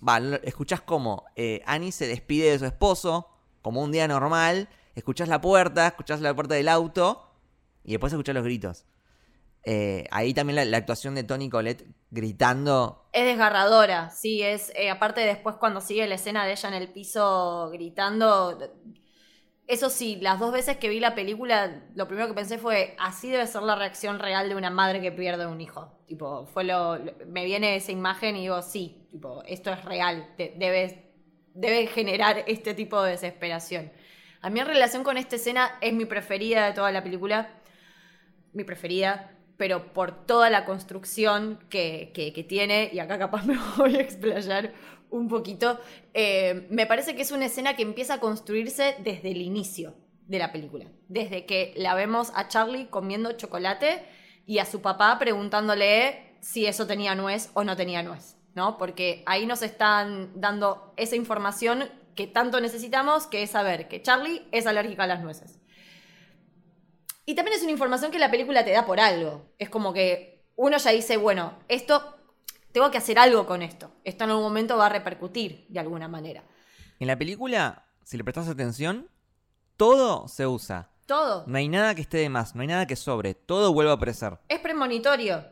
[0.08, 3.28] Va, escuchás como eh, Annie se despide de su esposo,
[3.60, 4.68] como un día normal.
[4.94, 7.28] Escuchás la puerta, escuchás la puerta del auto
[7.82, 8.86] y después escuchás los gritos.
[9.66, 13.08] Eh, ahí también la, actuación de Tony Colette gritando.
[13.12, 14.70] Es desgarradora, sí, es.
[14.76, 18.58] eh, aparte, después cuando sigue la escena de ella en el piso gritando.
[19.66, 23.30] Eso sí, las dos veces que vi la película, lo primero que pensé fue: así
[23.30, 25.98] debe ser la reacción real de una madre que pierde un hijo.
[26.06, 26.98] Tipo, fue lo.
[27.26, 30.34] me viene esa imagen y digo: sí, tipo, esto es real.
[30.36, 31.12] de- debe,
[31.54, 33.90] debe generar este tipo de desesperación.
[34.42, 37.48] A mí, en relación con esta escena, es mi preferida de toda la película.
[38.52, 43.96] mi preferida, pero por toda la construcción que, que- tiene, y acá capaz me voy
[43.96, 44.72] a explayar
[45.10, 45.78] un poquito,
[46.12, 49.94] eh, me parece que es una escena que empieza a construirse desde el inicio
[50.26, 54.02] de la película, desde que la vemos a Charlie comiendo chocolate
[54.46, 58.76] y a su papá preguntándole si eso tenía nuez o no tenía nuez, ¿no?
[58.76, 61.84] Porque ahí nos están dando esa información
[62.14, 65.58] que tanto necesitamos, que es saber que Charlie es alérgica a las nueces.
[67.26, 69.46] Y también es una información que la película te da por algo.
[69.58, 72.16] Es como que uno ya dice, bueno, esto,
[72.72, 73.90] tengo que hacer algo con esto.
[74.04, 76.44] Esto en algún momento va a repercutir de alguna manera.
[77.00, 79.08] En la película, si le prestas atención,
[79.76, 80.90] todo se usa.
[81.06, 81.44] Todo.
[81.46, 83.34] No hay nada que esté de más, no hay nada que sobre.
[83.34, 84.38] Todo vuelve a aparecer.
[84.48, 85.44] Es premonitorio.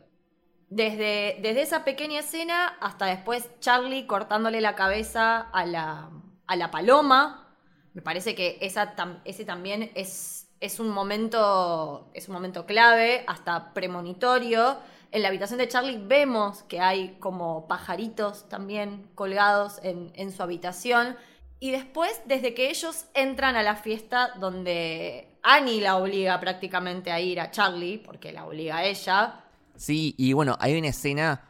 [0.69, 6.09] Desde, desde esa pequeña escena hasta después Charlie cortándole la cabeza a la,
[6.47, 7.55] a la paloma.
[7.93, 8.95] Me parece que esa,
[9.25, 14.77] ese también es, es, un momento, es un momento clave, hasta premonitorio.
[15.11, 20.41] En la habitación de Charlie vemos que hay como pajaritos también colgados en, en su
[20.41, 21.15] habitación.
[21.59, 27.19] Y después, desde que ellos entran a la fiesta donde Annie la obliga prácticamente a
[27.19, 29.43] ir a Charlie, porque la obliga a ella,
[29.75, 31.49] Sí, y bueno, hay una escena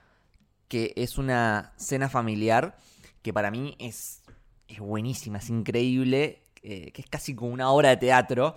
[0.68, 2.78] que es una cena familiar
[3.22, 4.22] que para mí es,
[4.68, 8.56] es buenísima, es increíble, eh, que es casi como una obra de teatro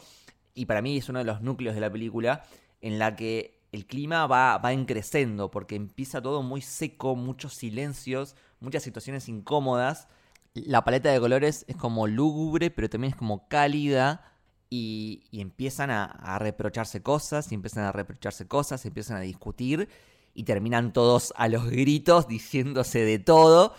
[0.57, 2.42] y para mí es uno de los núcleos de la película
[2.80, 8.34] en la que el clima va, va creciendo porque empieza todo muy seco, muchos silencios,
[8.59, 10.09] muchas situaciones incómodas.
[10.54, 14.32] La paleta de colores es como lúgubre, pero también es como cálida.
[14.68, 19.20] Y, y empiezan a, a reprocharse cosas, y empiezan a reprocharse cosas, se empiezan a
[19.20, 19.88] discutir
[20.34, 23.74] y terminan todos a los gritos diciéndose de todo.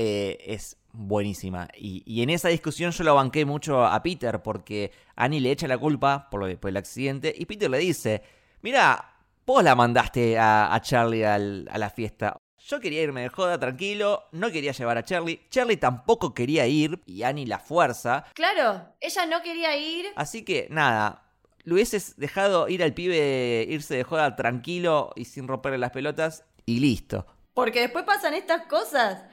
[0.00, 1.68] Eh, es buenísima.
[1.76, 5.66] Y, y en esa discusión yo lo banqué mucho a Peter porque Annie le echa
[5.66, 8.22] la culpa por, lo por el accidente y Peter le dice,
[8.62, 9.12] mira,
[9.44, 12.36] vos la mandaste a, a Charlie al- a la fiesta.
[12.64, 15.40] Yo quería irme de joda tranquilo, no quería llevar a Charlie.
[15.50, 18.24] Charlie tampoco quería ir y Annie la fuerza.
[18.34, 20.06] Claro, ella no quería ir.
[20.14, 21.24] Así que nada,
[21.64, 26.44] lo hubieses dejado ir al pibe, irse de joda tranquilo y sin romperle las pelotas
[26.66, 27.26] y listo.
[27.54, 29.24] Porque después pasan estas cosas.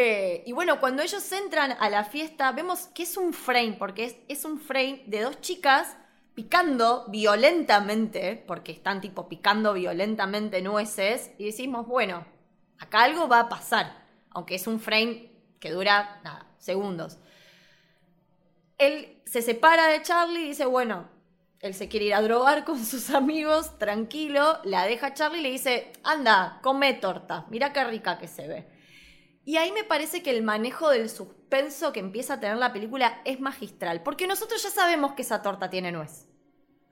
[0.00, 4.24] Eh, y bueno, cuando ellos entran a la fiesta, vemos que es un frame, porque
[4.28, 5.96] es, un frame de dos chicas
[6.34, 12.24] picando violentamente, porque están tipo picando violentamente nueces, y decimos, bueno,
[12.78, 17.18] acá algo va a pasar, aunque es un frame que dura, nada, segundos.
[18.78, 21.08] Él se separa de Charlie y dice, bueno,
[21.58, 25.42] él se quiere ir a drogar con sus amigos, tranquilo, la deja a Charlie y
[25.42, 28.77] le dice, anda, come torta, mira qué rica que se ve.
[29.48, 33.22] Y ahí me parece que el manejo del suspenso que empieza a tener la película
[33.24, 36.28] es magistral, porque nosotros ya sabemos que esa torta tiene nuez.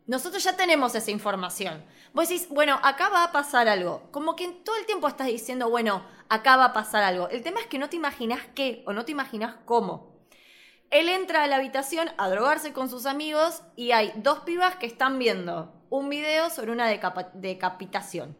[0.06, 1.84] Nosotros ya tenemos esa información.
[2.14, 4.10] Vos decís, bueno, acá va a pasar algo.
[4.10, 7.28] Como que todo el tiempo estás diciendo, bueno, acá va a pasar algo.
[7.28, 10.26] El tema es que no te imaginas qué o no te imaginas cómo.
[10.88, 14.86] Él entra a la habitación a drogarse con sus amigos y hay dos pibas que
[14.86, 18.34] están viendo un video sobre una decapitación.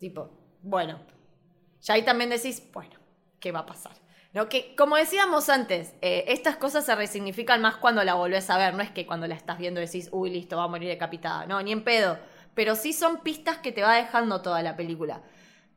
[0.00, 0.98] Tipo, bueno,
[1.80, 3.03] ya ahí también decís, bueno,
[3.44, 3.92] ¿qué va a pasar?
[4.32, 4.48] ¿No?
[4.48, 8.72] Que, como decíamos antes, eh, estas cosas se resignifican más cuando la volvés a ver.
[8.72, 11.44] No es que cuando la estás viendo decís, uy, listo, va a morir decapitada.
[11.44, 12.18] No, ni en pedo.
[12.54, 15.20] Pero sí son pistas que te va dejando toda la película.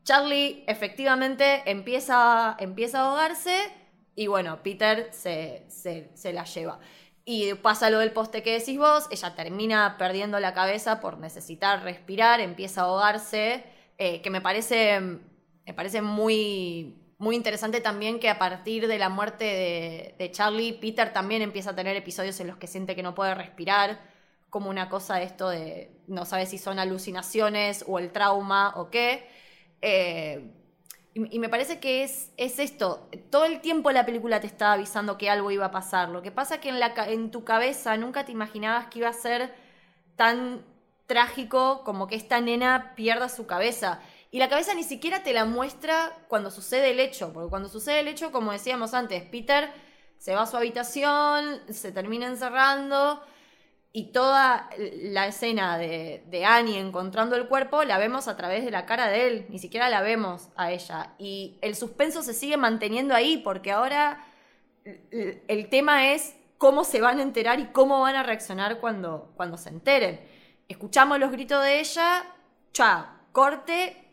[0.04, 3.70] Charlie efectivamente empieza, empieza a ahogarse
[4.16, 6.80] y bueno, Peter se, se, la lleva.
[7.26, 11.84] Y pasa lo del poste que decís vos, ella termina perdiendo la cabeza por necesitar
[11.84, 13.66] respirar, empieza a ahogarse,
[13.98, 19.10] eh, que me parece, me parece muy, muy interesante también que a partir de la
[19.10, 23.16] muerte de, Charlie, Peter también empieza a tener episodios en los que siente que no
[23.16, 24.00] puede respirar,
[24.50, 28.90] como una cosa de esto de no sabe si son alucinaciones o el trauma o
[28.90, 29.28] qué.
[29.82, 30.52] Eh,
[31.14, 35.18] y, me parece que es, es esto, todo el tiempo la película te estaba avisando
[35.18, 36.10] que algo iba a pasar.
[36.10, 39.10] Lo que pasa es que en, la, en tu cabeza nunca te imaginabas que iba
[39.10, 39.54] a ser
[40.16, 40.64] tan
[41.08, 44.00] trágico como que esta nena pierda su cabeza.
[44.32, 48.02] Y la cabeza ni siquiera te la muestra cuando sucede el hecho, porque cuando sucede
[48.02, 49.72] el hecho, como decíamos antes, Peter
[50.18, 53.22] se va a su habitación, se termina encerrando
[53.94, 58.86] y toda la escena de, Annie encontrando el cuerpo la vemos a través de la
[58.86, 61.14] cara de él, ni siquiera la vemos a ella.
[61.18, 64.24] Y el suspenso se sigue manteniendo ahí porque ahora
[64.84, 69.58] el tema es cómo se van a enterar y cómo van a reaccionar cuando, cuando
[69.58, 70.20] se enteren.
[70.68, 72.24] Escuchamos los gritos de ella,
[72.74, 74.07] chao, corte,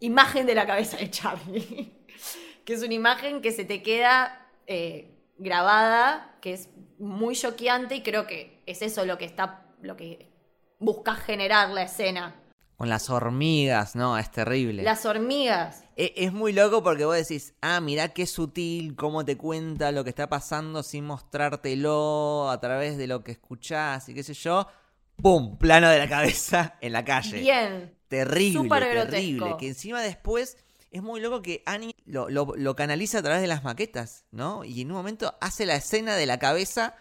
[0.00, 1.92] imagen de la cabeza de Charlie,
[2.64, 6.68] que es una imagen que se te queda eh, grabada, que es
[6.98, 10.30] muy choqueante y creo que es eso lo que está, lo que
[10.78, 12.34] busca generar la escena.
[12.76, 14.84] Con las hormigas, no, es terrible.
[14.84, 15.82] Las hormigas.
[15.96, 20.04] E, es, muy loco porque vos decís, ah, mirá qué sutil, cómo te cuenta lo
[20.04, 24.68] que está pasando sin mostrártelo a través de lo que escuchás y qué sé yo.
[25.16, 25.58] ¡Pum!
[25.58, 27.40] Plano de la cabeza en la calle.
[27.40, 27.97] Bien.
[28.08, 29.56] Terrible, terrible.
[29.58, 30.56] Que encima después
[30.90, 34.64] es muy loco que Annie lo, canaliza a través de las maquetas, ¿no?
[34.64, 36.94] Y en un momento hace la escena de la cabeza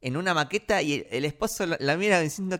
[0.00, 2.58] en una maqueta y el, esposo la mira diciendo,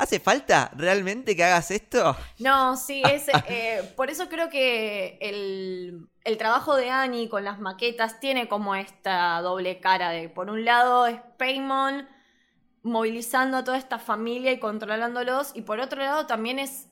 [0.00, 2.16] ¿hace falta realmente que hagas esto?
[2.38, 7.60] No, sí, es, eh, por eso creo que el, el, trabajo de Annie con las
[7.60, 12.08] maquetas tiene como esta doble cara de, por un lado, es Paymon
[12.82, 16.89] movilizando a toda esta familia y controlándolos, y por otro lado también es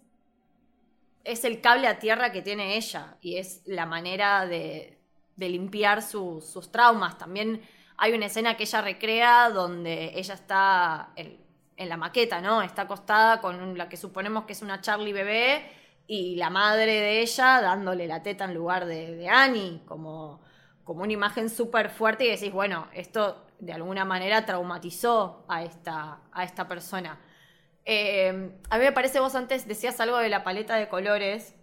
[1.28, 4.98] es el cable a tierra que tiene ella y es la manera de,
[5.36, 7.18] limpiar sus traumas.
[7.18, 7.62] También
[7.98, 12.62] hay una escena que ella recrea donde ella está en, la maqueta, ¿no?
[12.62, 15.70] Está acostada con la que suponemos que es una Charlie bebé
[16.08, 20.40] y la madre de ella dándole la teta en lugar de, Annie, como,
[20.82, 26.18] como una imagen súper fuerte y decís, bueno, esto de alguna manera traumatizó a esta,
[26.32, 27.20] a esta persona.
[27.90, 31.54] Eh, a mí me parece, vos antes decías algo de la paleta de colores.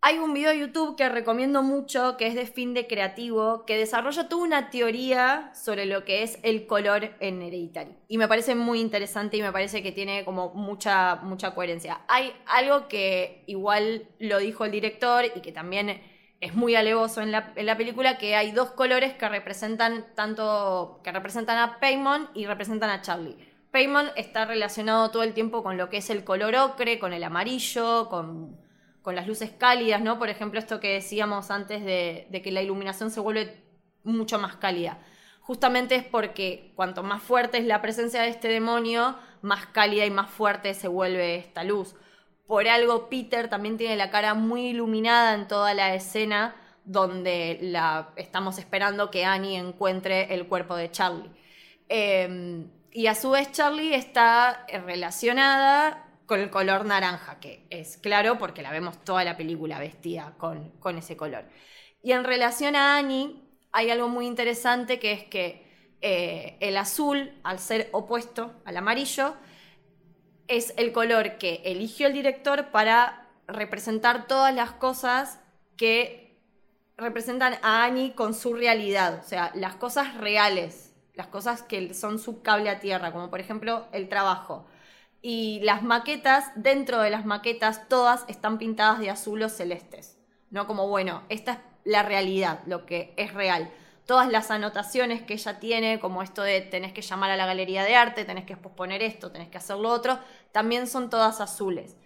[0.00, 3.76] Hay un video de YouTube que recomiendo mucho, que es de fin de creativo, que
[3.76, 7.94] desarrolla toda una teoría sobre lo que es el color en Hereditary.
[8.08, 12.00] Y me parece muy interesante y me parece que tiene como mucha, mucha coherencia.
[12.08, 16.00] Hay algo que igual lo dijo el director y que también
[16.40, 21.00] es muy alevoso en la, en la película, que hay dos colores que representan tanto,
[21.04, 23.53] que representan a Paymon y representan a Charlie.
[23.74, 27.24] Paymon está relacionado todo el tiempo con lo que es el color ocre, con el
[27.24, 28.56] amarillo, con,
[29.04, 30.16] las luces cálidas, ¿no?
[30.16, 33.64] Por ejemplo, esto que decíamos antes de, que la iluminación se vuelve
[34.04, 34.98] mucho más cálida.
[35.40, 40.10] Justamente es porque cuanto más fuerte es la presencia de este demonio, más cálida y
[40.12, 41.96] más fuerte se vuelve esta luz.
[42.46, 46.54] por algo Peter también tiene la cara muy iluminada en toda la escena
[46.84, 51.28] donde la, estamos esperando que Annie encuentre el cuerpo de Charlie.
[51.88, 58.38] Eh, y a su vez Charlie está relacionada con el color naranja, que es claro
[58.38, 61.44] porque la vemos toda la película vestida con, con ese color.
[62.02, 63.42] Y en relación a Annie,
[63.72, 65.66] hay algo muy interesante que es que
[66.02, 69.34] eh, el azul, al ser opuesto al amarillo,
[70.46, 75.40] es el color que eligió el director para representar todas las cosas
[75.76, 76.38] que
[76.96, 80.83] representan a Annie con su realidad, o sea, las cosas reales,
[81.14, 84.66] las cosas que son su cable a tierra, como por ejemplo el trabajo.
[85.22, 90.18] Y las maquetas, dentro de las maquetas, todas están pintadas de azul o celestes.
[90.50, 93.70] No como, bueno, esta es la realidad, lo que es real
[94.06, 97.84] todas las anotaciones que ella tiene, como esto de tenés que llamar a la galería
[97.84, 100.18] de arte, tenés que posponer esto, tenés que hacer lo otro,
[100.52, 101.96] también son todas azules.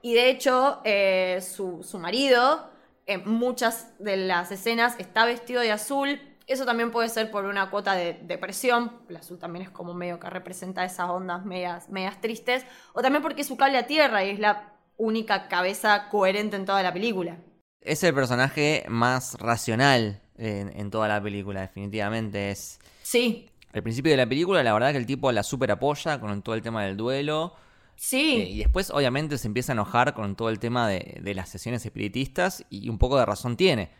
[0.00, 2.70] Y de hecho, eh, su, marido,
[3.06, 6.20] en muchas de las escenas, está vestido de azul.
[6.48, 8.90] Eso también puede ser por una cuota de depresión.
[9.10, 12.64] El azul también es como medio que representa esas ondas medias, medias tristes.
[12.94, 16.64] O también porque es su cable a tierra y es la única cabeza coherente en
[16.64, 17.36] toda la película.
[17.82, 22.50] Es el personaje más racional en, toda la película, definitivamente.
[22.50, 22.80] Es.
[23.02, 23.50] Sí.
[23.74, 26.54] Al principio de la película, la verdad que el tipo la super apoya con todo
[26.54, 27.56] el tema del duelo.
[27.94, 28.40] Sí.
[28.40, 31.50] Eh, y después, obviamente, se empieza a enojar con todo el tema de, de, las
[31.50, 32.64] sesiones espiritistas.
[32.70, 33.90] Y un poco de razón tiene.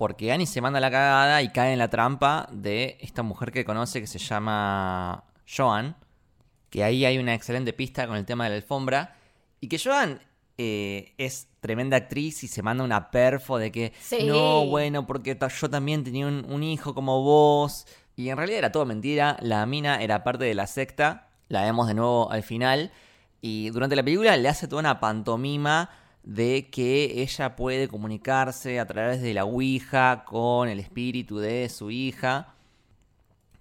[0.00, 3.66] Porque Annie se manda la cagada y cae en la trampa de esta mujer que
[3.66, 5.94] conoce que se llama Joan.
[6.70, 9.14] Que ahí hay una excelente pista con el tema de la alfombra.
[9.60, 10.18] Y que Joan
[10.56, 13.92] eh, es tremenda actriz y se manda una perfo de que
[14.24, 17.86] no, bueno, porque yo también tenía un, hijo como vos.
[18.16, 19.36] Y en realidad era todo mentira.
[19.42, 21.28] La mina era parte de la secta.
[21.48, 22.90] La vemos de nuevo al final.
[23.42, 25.90] Y durante la película le hace toda una pantomima
[26.22, 31.90] de que ella puede comunicarse a través de la Ouija con el espíritu de su
[31.90, 32.54] hija.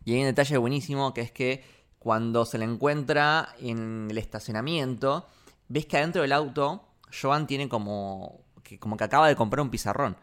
[0.05, 1.63] Y hay un detalle buenísimo que es que
[1.99, 5.27] cuando se la encuentra en el estacionamiento,
[5.67, 9.69] ves que adentro del auto Joan tiene como que, como que acaba de comprar un
[9.69, 10.17] pizarrón.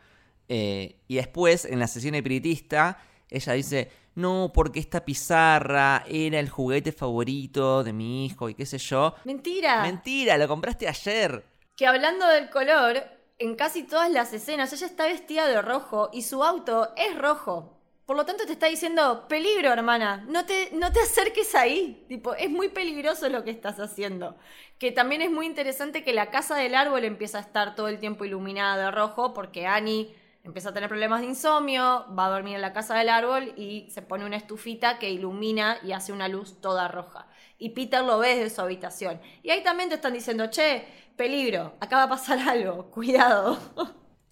[0.48, 6.48] Eh, y después, en la sesión espiritista, ella dice, no, porque esta pizarra era el
[6.48, 9.14] juguete favorito de mi hijo y qué sé yo.
[9.24, 9.82] Mentira.
[9.82, 11.44] Mentira, lo compraste ayer.
[11.76, 13.04] Que hablando del color,
[13.38, 17.78] en casi todas las escenas ella está vestida de rojo y su auto es rojo.
[18.06, 22.06] Por lo tanto te está diciendo, peligro hermana, no te, no te acerques ahí.
[22.08, 24.36] Tipo, es muy peligroso lo que estás haciendo.
[24.78, 27.98] Que también es muy interesante que la casa del árbol empieza a estar todo el
[27.98, 30.14] tiempo iluminada de rojo porque Annie
[30.44, 33.90] empieza a tener problemas de insomnio, va a dormir en la casa del árbol y
[33.90, 37.26] se pone una estufita que ilumina y hace una luz toda roja.
[37.58, 39.20] Y Peter lo ve desde su habitación.
[39.42, 40.86] Y ahí también te están diciendo, che,
[41.16, 43.58] peligro, acá va a pasar algo, cuidado.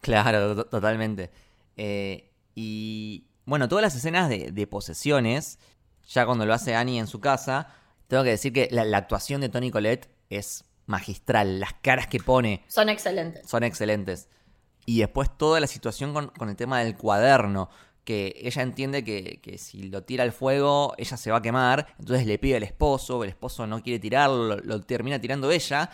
[0.00, 1.30] Claro, totalmente.
[1.76, 5.58] Eh, y bueno, todas las escenas de, posesiones,
[6.06, 7.68] ya cuando lo hace Annie en su casa,
[8.08, 11.60] tengo que decir que la, actuación de Tony Colette es magistral.
[11.60, 12.64] Las caras que pone.
[12.68, 13.48] Son excelentes.
[13.48, 14.28] Son excelentes.
[14.86, 17.68] Y después toda la situación con, el tema del cuaderno.
[18.04, 21.86] Que ella entiende que, si lo tira al fuego, ella se va a quemar.
[21.98, 23.24] Entonces le pide al esposo.
[23.24, 25.90] El esposo no quiere tirarlo, lo, termina tirando ella.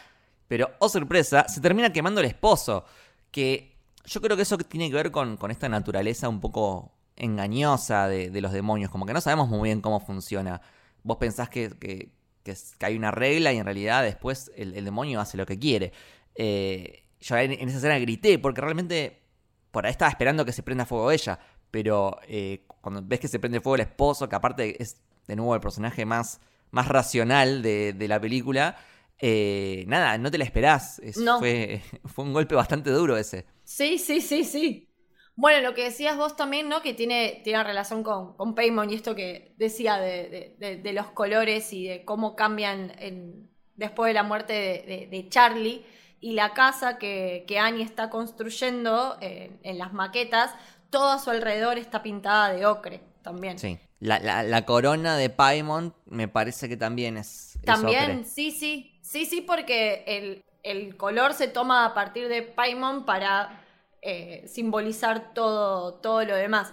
[0.50, 2.84] Pero, oh sorpresa, se termina quemando el esposo.
[3.30, 8.40] Que yo creo que eso tiene que ver con, esta naturaleza un poco engañosa de,
[8.40, 10.60] los demonios, como que no sabemos muy bien cómo funciona.
[11.04, 12.10] Vos pensás que, que,
[12.80, 15.92] hay una regla y en realidad después el, demonio hace lo que quiere.
[16.34, 19.22] Eh, yo en, esa escena grité porque realmente
[19.70, 21.38] por ahí estaba esperando que se prenda fuego ella,
[21.70, 24.96] pero eh, cuando ves que se prende fuego el esposo, que aparte es
[25.28, 26.40] de nuevo el personaje más,
[26.72, 28.76] más racional de, la película,
[29.20, 31.00] eh, nada, no te la esperás.
[31.38, 33.46] Fue, fue un golpe bastante duro ese.
[33.64, 34.86] Sí, sí, sí, sí.
[35.36, 36.82] Bueno, lo que decías vos también, ¿no?
[36.82, 41.86] Que tiene, tiene relación con, con Paymon y esto que decía de, los colores y
[41.86, 42.92] de cómo cambian
[43.74, 44.52] después de la muerte
[45.10, 45.84] de, Charlie.
[46.22, 50.54] Y la casa que, que Annie está construyendo en, las maquetas,
[50.90, 53.58] todo a su alrededor está pintada de ocre también.
[53.58, 53.78] Sí.
[54.00, 57.58] La, corona de Paimon me parece que también es.
[57.64, 58.99] también, sí, sí.
[59.10, 63.60] Sí, sí, porque el, el color se toma a partir de Paimon para
[64.02, 66.72] eh, simbolizar todo, todo lo demás.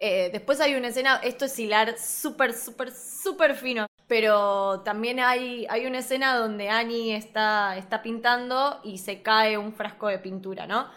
[0.00, 5.64] Eh, después hay una escena, esto es hilar súper, súper, súper fino, pero también hay,
[5.70, 10.66] hay una escena donde Annie está, está pintando y se cae un frasco de pintura,
[10.66, 10.90] ¿no?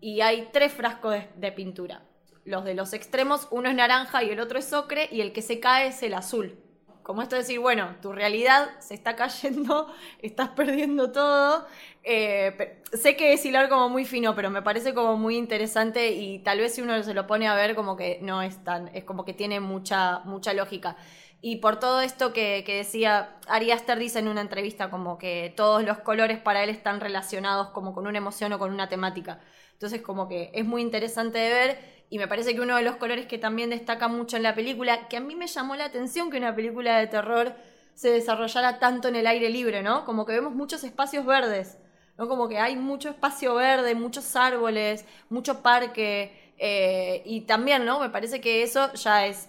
[0.00, 2.02] Y hay tres frascos de, pintura.
[2.46, 5.42] Los de los extremos, uno es naranja y el otro es ocre, y el que
[5.42, 6.58] se cae es el azul.
[7.02, 9.88] Como esto de decir, bueno, tu realidad se está cayendo,
[10.22, 11.66] estás perdiendo todo,
[12.02, 16.38] Eh, sé que es hilar como muy fino, pero me parece como muy interesante y
[16.40, 19.04] tal vez si uno se lo pone a ver como que no es tan, es
[19.04, 20.96] como que tiene mucha, mucha lógica.
[21.42, 25.52] Y por todo esto que, que decía, Ari Aster dice en una entrevista como que
[25.56, 29.40] todos los colores para él están relacionados como con una emoción o con una temática.
[29.72, 32.96] Entonces como que es muy interesante de ver y me parece que uno de los
[32.96, 36.28] colores que también destaca mucho en la película, que a mí me llamó la atención
[36.28, 37.54] que una película de terror
[37.94, 40.04] se desarrollara tanto en el aire libre, ¿no?
[40.04, 41.78] Como que vemos muchos espacios verdes,
[42.18, 42.28] ¿no?
[42.28, 48.00] Como que hay mucho espacio verde, muchos árboles, mucho parque, eh, y también, ¿no?
[48.00, 49.48] Me parece que eso ya es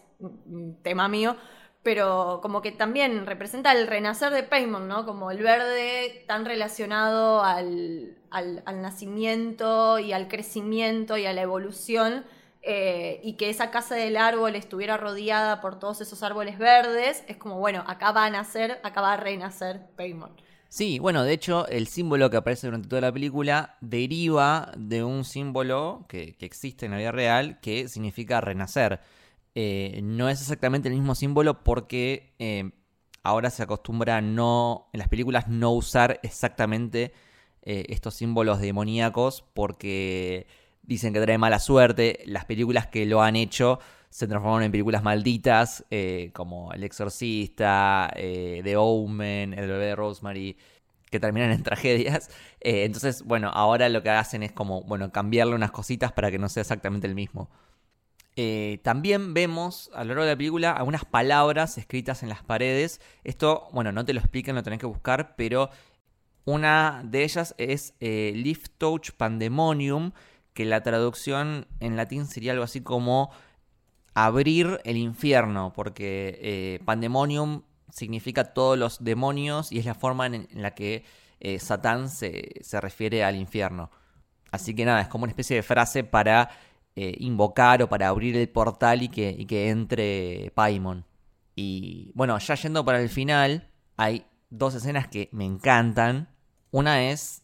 [0.84, 1.38] tema mío,
[1.82, 5.04] pero como que también representa el renacer de Paymon, ¿no?
[5.08, 12.24] Como el verde tan relacionado al, al nacimiento y al crecimiento y a la evolución,
[12.64, 17.38] eh, y que esa casa del árbol estuviera rodeada por todos esos árboles verdes, es
[17.38, 20.32] como, bueno, acá va a nacer, acá va a renacer Paymon.
[20.70, 25.26] Sí, bueno, de hecho, el símbolo que aparece durante toda la película deriva de un
[25.26, 29.02] símbolo que, que existe en la vida real que significa renacer.
[29.56, 32.72] Eh, no es exactamente el mismo símbolo porque eh,
[33.24, 37.12] ahora se acostumbra no, en las películas, no usar exactamente
[37.64, 40.48] estos símbolos demoníacos porque
[40.84, 42.20] dicen que trae mala suerte.
[42.26, 43.80] Las películas que lo han hecho
[44.12, 49.96] se transformaron en películas malditas, eh, como El Exorcista, eh, The Omen, El bebé de
[49.96, 50.58] Rosemary,
[51.10, 52.30] que terminan en tragedias.
[52.60, 56.38] Eh, entonces, bueno, ahora lo que hacen es como, bueno, cambiarle unas cositas para que
[56.38, 57.50] no sea exactamente el mismo.
[58.82, 63.00] También vemos a lo largo de la película algunas palabras escritas en las paredes.
[63.24, 65.70] Esto, bueno, no te lo explican, lo tenés que buscar, pero
[66.46, 70.12] una de ellas es Lift Touch Pandemonium,
[70.54, 73.32] que la traducción en latín sería algo así como
[74.14, 80.48] abrir el infierno, porque eh, Pandemonium significa todos los demonios y es la forma en,
[80.52, 81.04] en la que
[81.40, 83.90] eh, Satán se, se refiere al infierno.
[84.52, 86.50] Así que nada, es como una especie de frase para
[86.96, 91.06] eh, invocar o para abrir el portal y que, entre Paimon.
[91.56, 96.30] Y bueno, ya yendo para el final, hay dos escenas que me encantan.
[96.72, 97.44] Una es,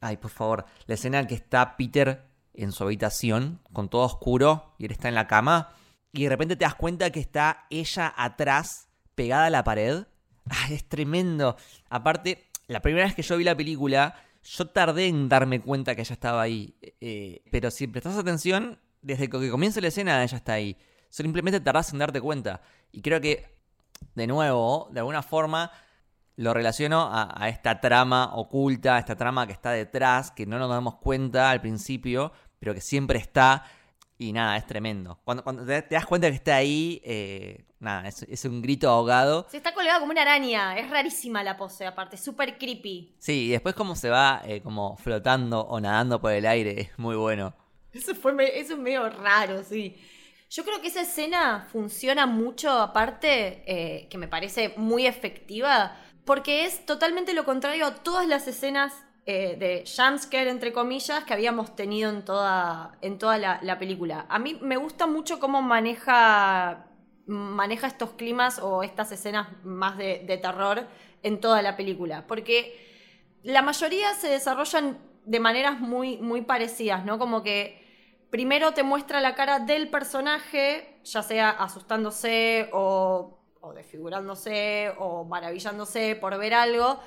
[0.00, 2.24] ay, por favor, la escena que está Peter
[2.54, 5.74] en su habitación, con todo oscuro, y él está en la cama,
[6.12, 10.04] y de repente te das cuenta que está ella atrás, pegada a la pared.
[10.70, 11.56] Es tremendo.
[11.90, 16.02] Aparte, la primera vez que yo vi la película, yo tardé en darme cuenta que
[16.02, 16.76] ella estaba ahí.
[17.00, 20.76] Eh, pero si prestas atención, desde que comienza la escena, ella está ahí.
[21.10, 22.60] Simplemente tardás en darte cuenta.
[22.92, 23.58] Y creo que,
[24.14, 25.72] de nuevo, de alguna forma,
[26.36, 30.58] lo relaciono a, a, esta trama oculta, a esta trama que está detrás, que no
[30.58, 32.32] nos damos cuenta al principio,
[32.64, 33.66] pero que siempre está.
[34.16, 35.20] Y nada, es tremendo.
[35.22, 38.88] Cuando, cuando te, te, das cuenta que está ahí, eh, nada, es, es, un grito
[38.88, 39.46] ahogado.
[39.50, 40.78] Se está colgado como una araña.
[40.78, 43.16] Es rarísima la pose, aparte, súper creepy.
[43.18, 46.98] Sí, y después cómo se va eh, como flotando o nadando por el aire, es
[46.98, 47.54] muy bueno.
[47.92, 49.96] Eso, fue, eso es medio raro, sí.
[50.48, 56.64] Yo creo que esa escena funciona mucho, aparte, eh, que me parece muy efectiva, porque
[56.64, 58.94] es totalmente lo contrario a todas las escenas
[59.26, 64.26] eh, de jumpscare, entre comillas, que habíamos tenido en toda, en toda la, la, película.
[64.28, 66.88] A mí me gusta mucho cómo maneja,
[67.26, 70.86] maneja estos climas o estas escenas más de, de terror
[71.22, 72.78] en toda la película, porque
[73.42, 77.18] la mayoría se desarrollan de maneras muy, muy parecidas, ¿no?
[77.18, 77.82] Como que
[78.28, 86.14] primero te muestra la cara del personaje, ya sea asustándose o, o desfigurándose o maravillándose
[86.14, 87.00] por ver algo,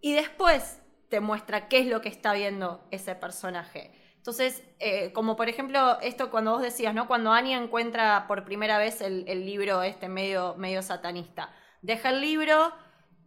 [0.00, 0.81] y después
[1.12, 3.90] te muestra qué es lo que está viendo ese personaje.
[4.16, 7.06] Entonces, eh, como por ejemplo, esto cuando vos decías, ¿no?
[7.06, 11.50] Cuando Anya encuentra por primera vez el, libro este medio, medio satanista.
[11.82, 12.72] Deja el libro,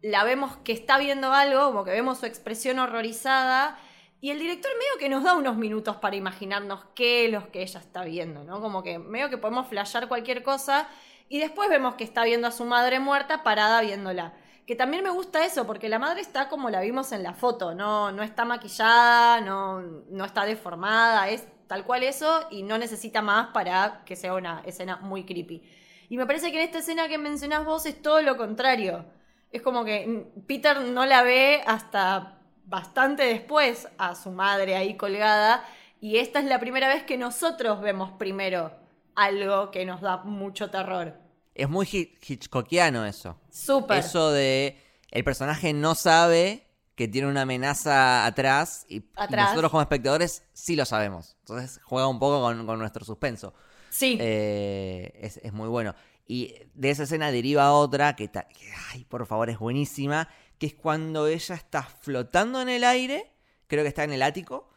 [0.02, 3.78] la vemos que está viendo algo, como que vemos su expresión horrorizada,
[4.20, 7.62] y el director medio que nos da unos minutos para imaginarnos qué es lo que
[7.62, 8.62] ella está viendo, ¿no?
[8.62, 10.90] Como que medio que podemos flashear cualquier cosa,
[11.30, 14.34] y después vemos que está viendo a su madre muerta parada viéndola
[14.66, 17.76] que también me gusta eso, porque la madre está como la vimos en la foto,
[17.76, 23.22] no, no está maquillada, no, no está deformada, es tal cual eso y no necesita
[23.22, 25.62] más para que sea una escena muy creepy.
[26.10, 29.06] Y me parece que en esta escena que mencionás vos es todo lo contrario.
[29.52, 35.64] Es como que Peter no la ve hasta bastante después a su madre ahí colgada
[36.02, 38.72] y esta es la primera vez que nosotros vemos primero
[39.16, 41.25] algo que nos da mucho terror.
[41.56, 43.40] Es muy hitchcockiano eso.
[43.50, 44.00] Súper.
[44.00, 44.78] Eso de
[45.10, 49.50] el personaje no sabe que tiene una amenaza atrás y, atrás.
[49.50, 51.36] nosotros como espectadores sí lo sabemos.
[51.40, 53.54] Entonces juega un poco con, con nuestro suspenso.
[53.90, 54.18] Sí.
[54.20, 55.96] Eh, es, es, muy bueno.
[56.28, 58.44] Y de esa escena deriva otra que, que,
[58.92, 60.30] ay, por favor, es buenísima,
[60.60, 63.32] que es cuando ella está flotando en el aire
[63.68, 64.70] creo que está en el ático,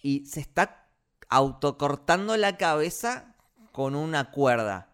[0.00, 0.86] y se está
[1.28, 3.34] autocortando la cabeza
[3.72, 4.91] con una cuerda.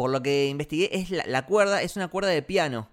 [0.00, 2.88] Por lo que investigué, es la, la cuerda es una cuerda de piano.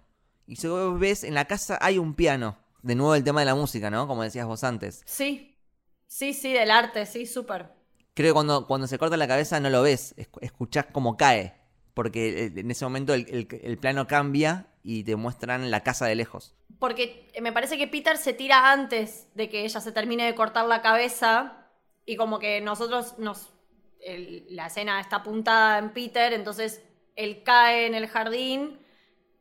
[0.45, 2.57] Y si vos ves, en la casa hay un piano.
[2.81, 4.09] De nuevo el tema de la música, ¿no?
[4.09, 5.03] Como decías vos antes.
[5.05, 5.57] Sí,
[6.05, 7.67] sí, sí, del arte, sí, súper.
[8.13, 11.53] Creo que cuando, cuando se corta la cabeza no lo ves, esc- escuchás cómo cae.
[11.93, 16.07] Porque eh, en ese momento el, el- el plano cambia y te muestran la casa
[16.07, 16.57] de lejos.
[16.77, 20.65] Porque me parece que Peter se tira antes de que ella se termine de cortar
[20.65, 21.69] la cabeza
[22.05, 23.53] y como que nosotros nos...
[24.01, 26.81] el- la escena está apuntada en Peter, entonces
[27.17, 28.79] él cae en el jardín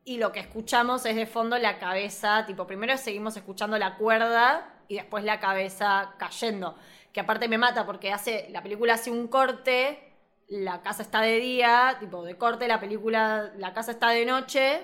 [0.05, 4.83] y lo que escuchamos es de fondo la cabeza, tipo, primero seguimos escuchando la cuerda
[4.89, 6.77] y después la cabeza cayendo,
[7.13, 10.15] que aparte me mata porque hace la película hace un corte,
[10.49, 14.83] la casa está de día, tipo de corte, la película, la casa está de noche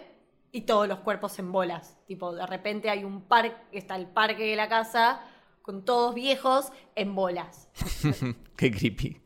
[0.51, 4.45] y todos los cuerpos en bolas, tipo, de repente hay un parque, está el parque
[4.45, 5.23] de la casa
[5.63, 7.69] con todos viejos en bolas.
[8.57, 9.22] Qué creepy.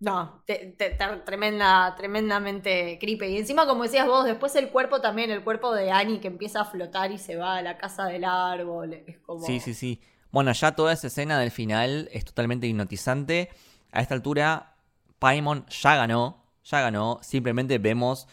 [0.00, 3.26] No, te- te- te- tremenda, tremendamente creepy.
[3.26, 6.62] Y encima, como decías vos, después el cuerpo también, el cuerpo de Annie que empieza
[6.62, 8.94] a flotar y se va a la casa del árbol.
[9.06, 9.44] Es como.
[9.46, 10.00] Sí, sí, sí.
[10.30, 13.50] Bueno, ya toda esa escena del final es totalmente hipnotizante.
[13.92, 14.76] A esta altura,
[15.18, 16.42] Paimon ya ganó.
[16.64, 17.18] Ya ganó.
[17.22, 18.26] Simplemente vemos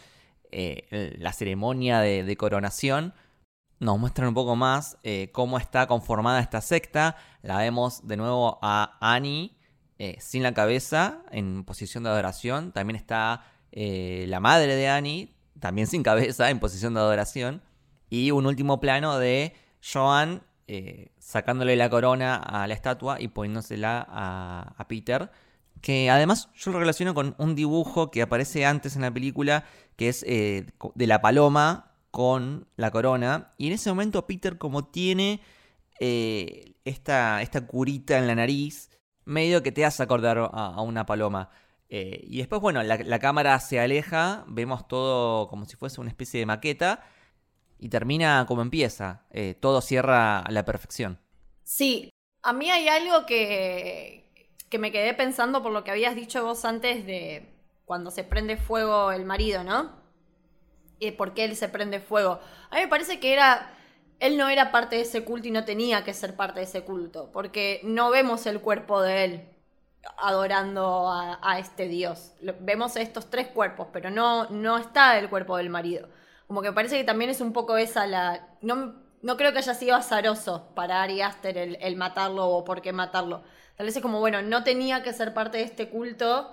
[0.50, 3.14] eh, la ceremonia de, de coronación.
[3.78, 7.16] Nos muestran un poco más eh, cómo está conformada esta secta.
[7.42, 9.56] La vemos de nuevo a Annie
[10.02, 12.72] eh, sin la cabeza, en posición de adoración.
[12.72, 17.60] También está eh, la madre de Annie, también sin cabeza, en posición de adoración.
[18.08, 19.52] Y un último plano de
[19.84, 25.30] Joan eh, sacándole la corona a la estatua y poniéndosela a, Peter.
[25.82, 29.64] Que además yo lo relaciono con un dibujo que aparece antes en la película,
[29.96, 33.52] que es de la paloma con la corona.
[33.58, 35.42] Y en ese momento Peter, como tiene
[35.98, 38.89] esta, esta curita en la nariz,
[39.30, 41.50] medio que te hace acordar a, una paloma.
[41.88, 46.40] Eh, y después, bueno, la, cámara se aleja, vemos todo como si fuese una especie
[46.40, 47.02] de maqueta
[47.78, 49.26] y termina como empieza.
[49.30, 51.18] Eh, todo cierra a la perfección.
[51.64, 52.10] Sí,
[52.42, 56.64] a mí hay algo que, que me quedé pensando por lo que habías dicho vos
[56.64, 57.54] antes de
[57.84, 59.90] cuando se prende fuego el marido, ¿no?
[61.00, 62.40] Y por qué él se prende fuego.
[62.70, 63.76] A mí me parece que era.
[64.20, 66.82] Él no era parte de ese culto y no tenía que ser parte de ese
[66.82, 69.48] culto, porque no vemos el cuerpo de él
[70.18, 72.32] adorando a, este dios.
[72.60, 76.08] Vemos estos tres cuerpos, pero no, no está el cuerpo del marido.
[76.46, 78.48] Como que parece que también es un poco esa la.
[78.60, 82.82] No, no creo que haya sido azaroso para Ari Aster el, el matarlo o por
[82.82, 83.42] qué matarlo.
[83.76, 86.52] Tal vez es como, bueno, no tenía que ser parte de este culto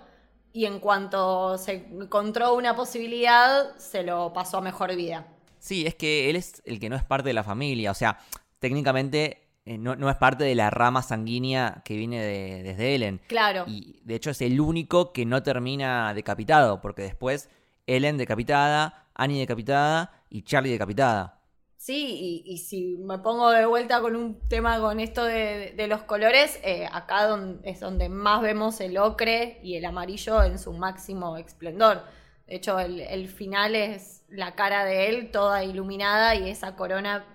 [0.53, 5.25] y en cuanto se encontró una posibilidad, se lo pasó a mejor vida.
[5.59, 7.91] Sí, es que él es el que no es parte de la familia.
[7.91, 8.19] O sea,
[8.59, 13.21] técnicamente eh, no, no es parte de la rama sanguínea que viene de- desde Ellen.
[13.27, 13.65] Claro.
[13.67, 17.49] Y de hecho es el único que no termina decapitado, porque después
[17.85, 21.33] Ellen decapitada, Annie decapitada y Charlie decapitada.
[21.77, 25.87] Sí, y, y si me pongo de vuelta con un tema con esto de, de
[25.87, 30.57] los colores, eh, acá don- es donde más vemos el ocre y el amarillo en
[30.59, 32.03] su máximo esplendor.
[32.47, 37.25] De hecho, el, el final es la cara de él toda iluminada y esa corona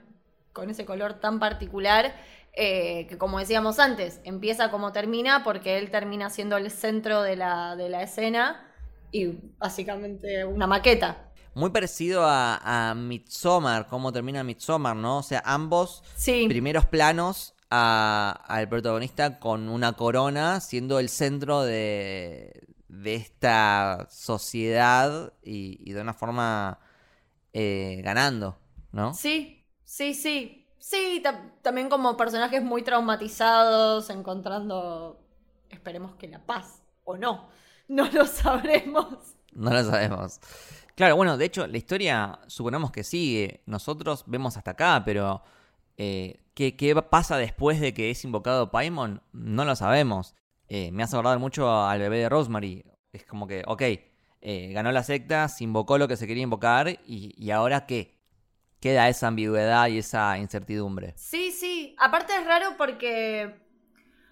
[0.53, 2.15] con ese color tan particular
[2.55, 7.37] eh, que, como decíamos antes, empieza como termina porque él termina siendo el centro de
[7.37, 8.69] la, de la escena
[9.11, 11.31] y básicamente una maqueta.
[11.55, 15.19] Muy parecido a, a Midsommar, cómo termina Midsommar, ¿no?
[15.19, 16.47] O sea, ambos Sí.
[16.49, 22.53] primeros planos a- al protagonista con una corona siendo el centro de,
[22.93, 26.79] de esta sociedad y, y de una forma
[27.53, 28.59] eh, ganando,
[28.93, 29.15] ¿no?
[29.15, 30.67] Sí, sí, sí.
[30.79, 35.21] Sí, ta- también como personajes muy traumatizados, encontrando,
[35.71, 37.49] esperemos que la paz, o no,
[37.89, 39.37] no lo sabremos.
[39.53, 40.41] No lo sabemos.
[40.97, 43.63] Claro, bueno, de hecho, la historia suponemos que sigue.
[43.67, 45.43] Nosotros vemos hasta acá, pero
[45.97, 49.23] eh, ¿qué, qué pasa después de que es invocado Paimon?
[49.33, 50.35] No lo sabemos.
[50.75, 52.83] Eh, me hace acordar mucho al bebé de Rosemary.
[53.13, 53.83] Es como que, ok,
[54.41, 58.19] eh, ganó la secta, se invocó lo que se quería invocar, y, ahora qué?
[58.81, 61.13] Queda esa ambigüedad y esa incertidumbre.
[61.19, 63.55] Sí, sí, aparte es raro porque,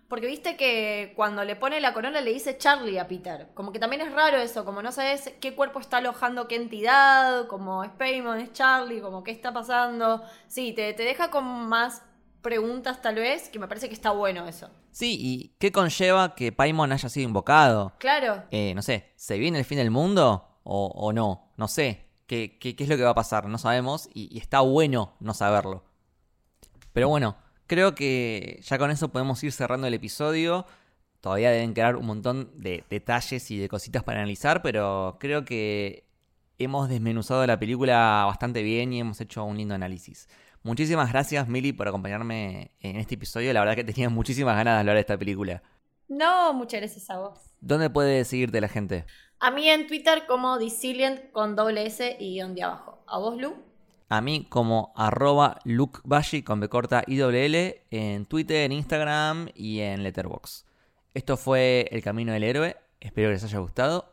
[0.08, 3.78] porque viste que cuando le pone la corona le dice Charlie a Peter, como que
[3.78, 7.90] también es raro eso, como no sabes qué cuerpo está alojando qué entidad, como es
[7.90, 10.24] Paimon, es Charlie, como qué está pasando.
[10.48, 12.02] Sí, te, te deja con más
[12.42, 14.68] preguntas tal vez, que me parece que está bueno eso.
[14.90, 17.92] Sí, ¿y qué conlleva que Paimon haya sido invocado?
[17.98, 18.44] Claro.
[18.50, 21.52] Eh, no sé, ¿se viene el fin del mundo o, o no?
[21.56, 22.06] No sé.
[22.26, 23.46] ¿Qué, qué, qué es lo que va a pasar?
[23.46, 25.84] No sabemos y, y está bueno no saberlo.
[26.92, 27.36] Pero bueno,
[27.66, 30.64] creo que ya con eso podemos ir cerrando el episodio.
[31.20, 36.04] Todavía deben quedar un montón de detalles y de cositas para analizar, pero creo que
[36.58, 40.28] hemos desmenuzado la película bastante bien y hemos hecho un lindo análisis.
[40.62, 43.52] Muchísimas gracias, Mili, por acompañarme en este episodio.
[43.52, 45.62] La verdad que tenía muchísimas ganas de hablar de esta película.
[46.08, 47.38] No, muchas gracias a vos.
[47.60, 49.06] ¿Dónde puede seguirte la gente?
[49.38, 53.02] A mí en Twitter como Disilient con doble S y guion de abajo.
[53.06, 53.54] ¿A vos, Lu?
[54.10, 59.48] A mí como arroba lukebashi con B corta y doble L en Twitter, en Instagram
[59.54, 60.66] y en Letterboxd.
[61.14, 62.76] Esto fue El Camino del Héroe.
[63.00, 64.12] Espero que les haya gustado.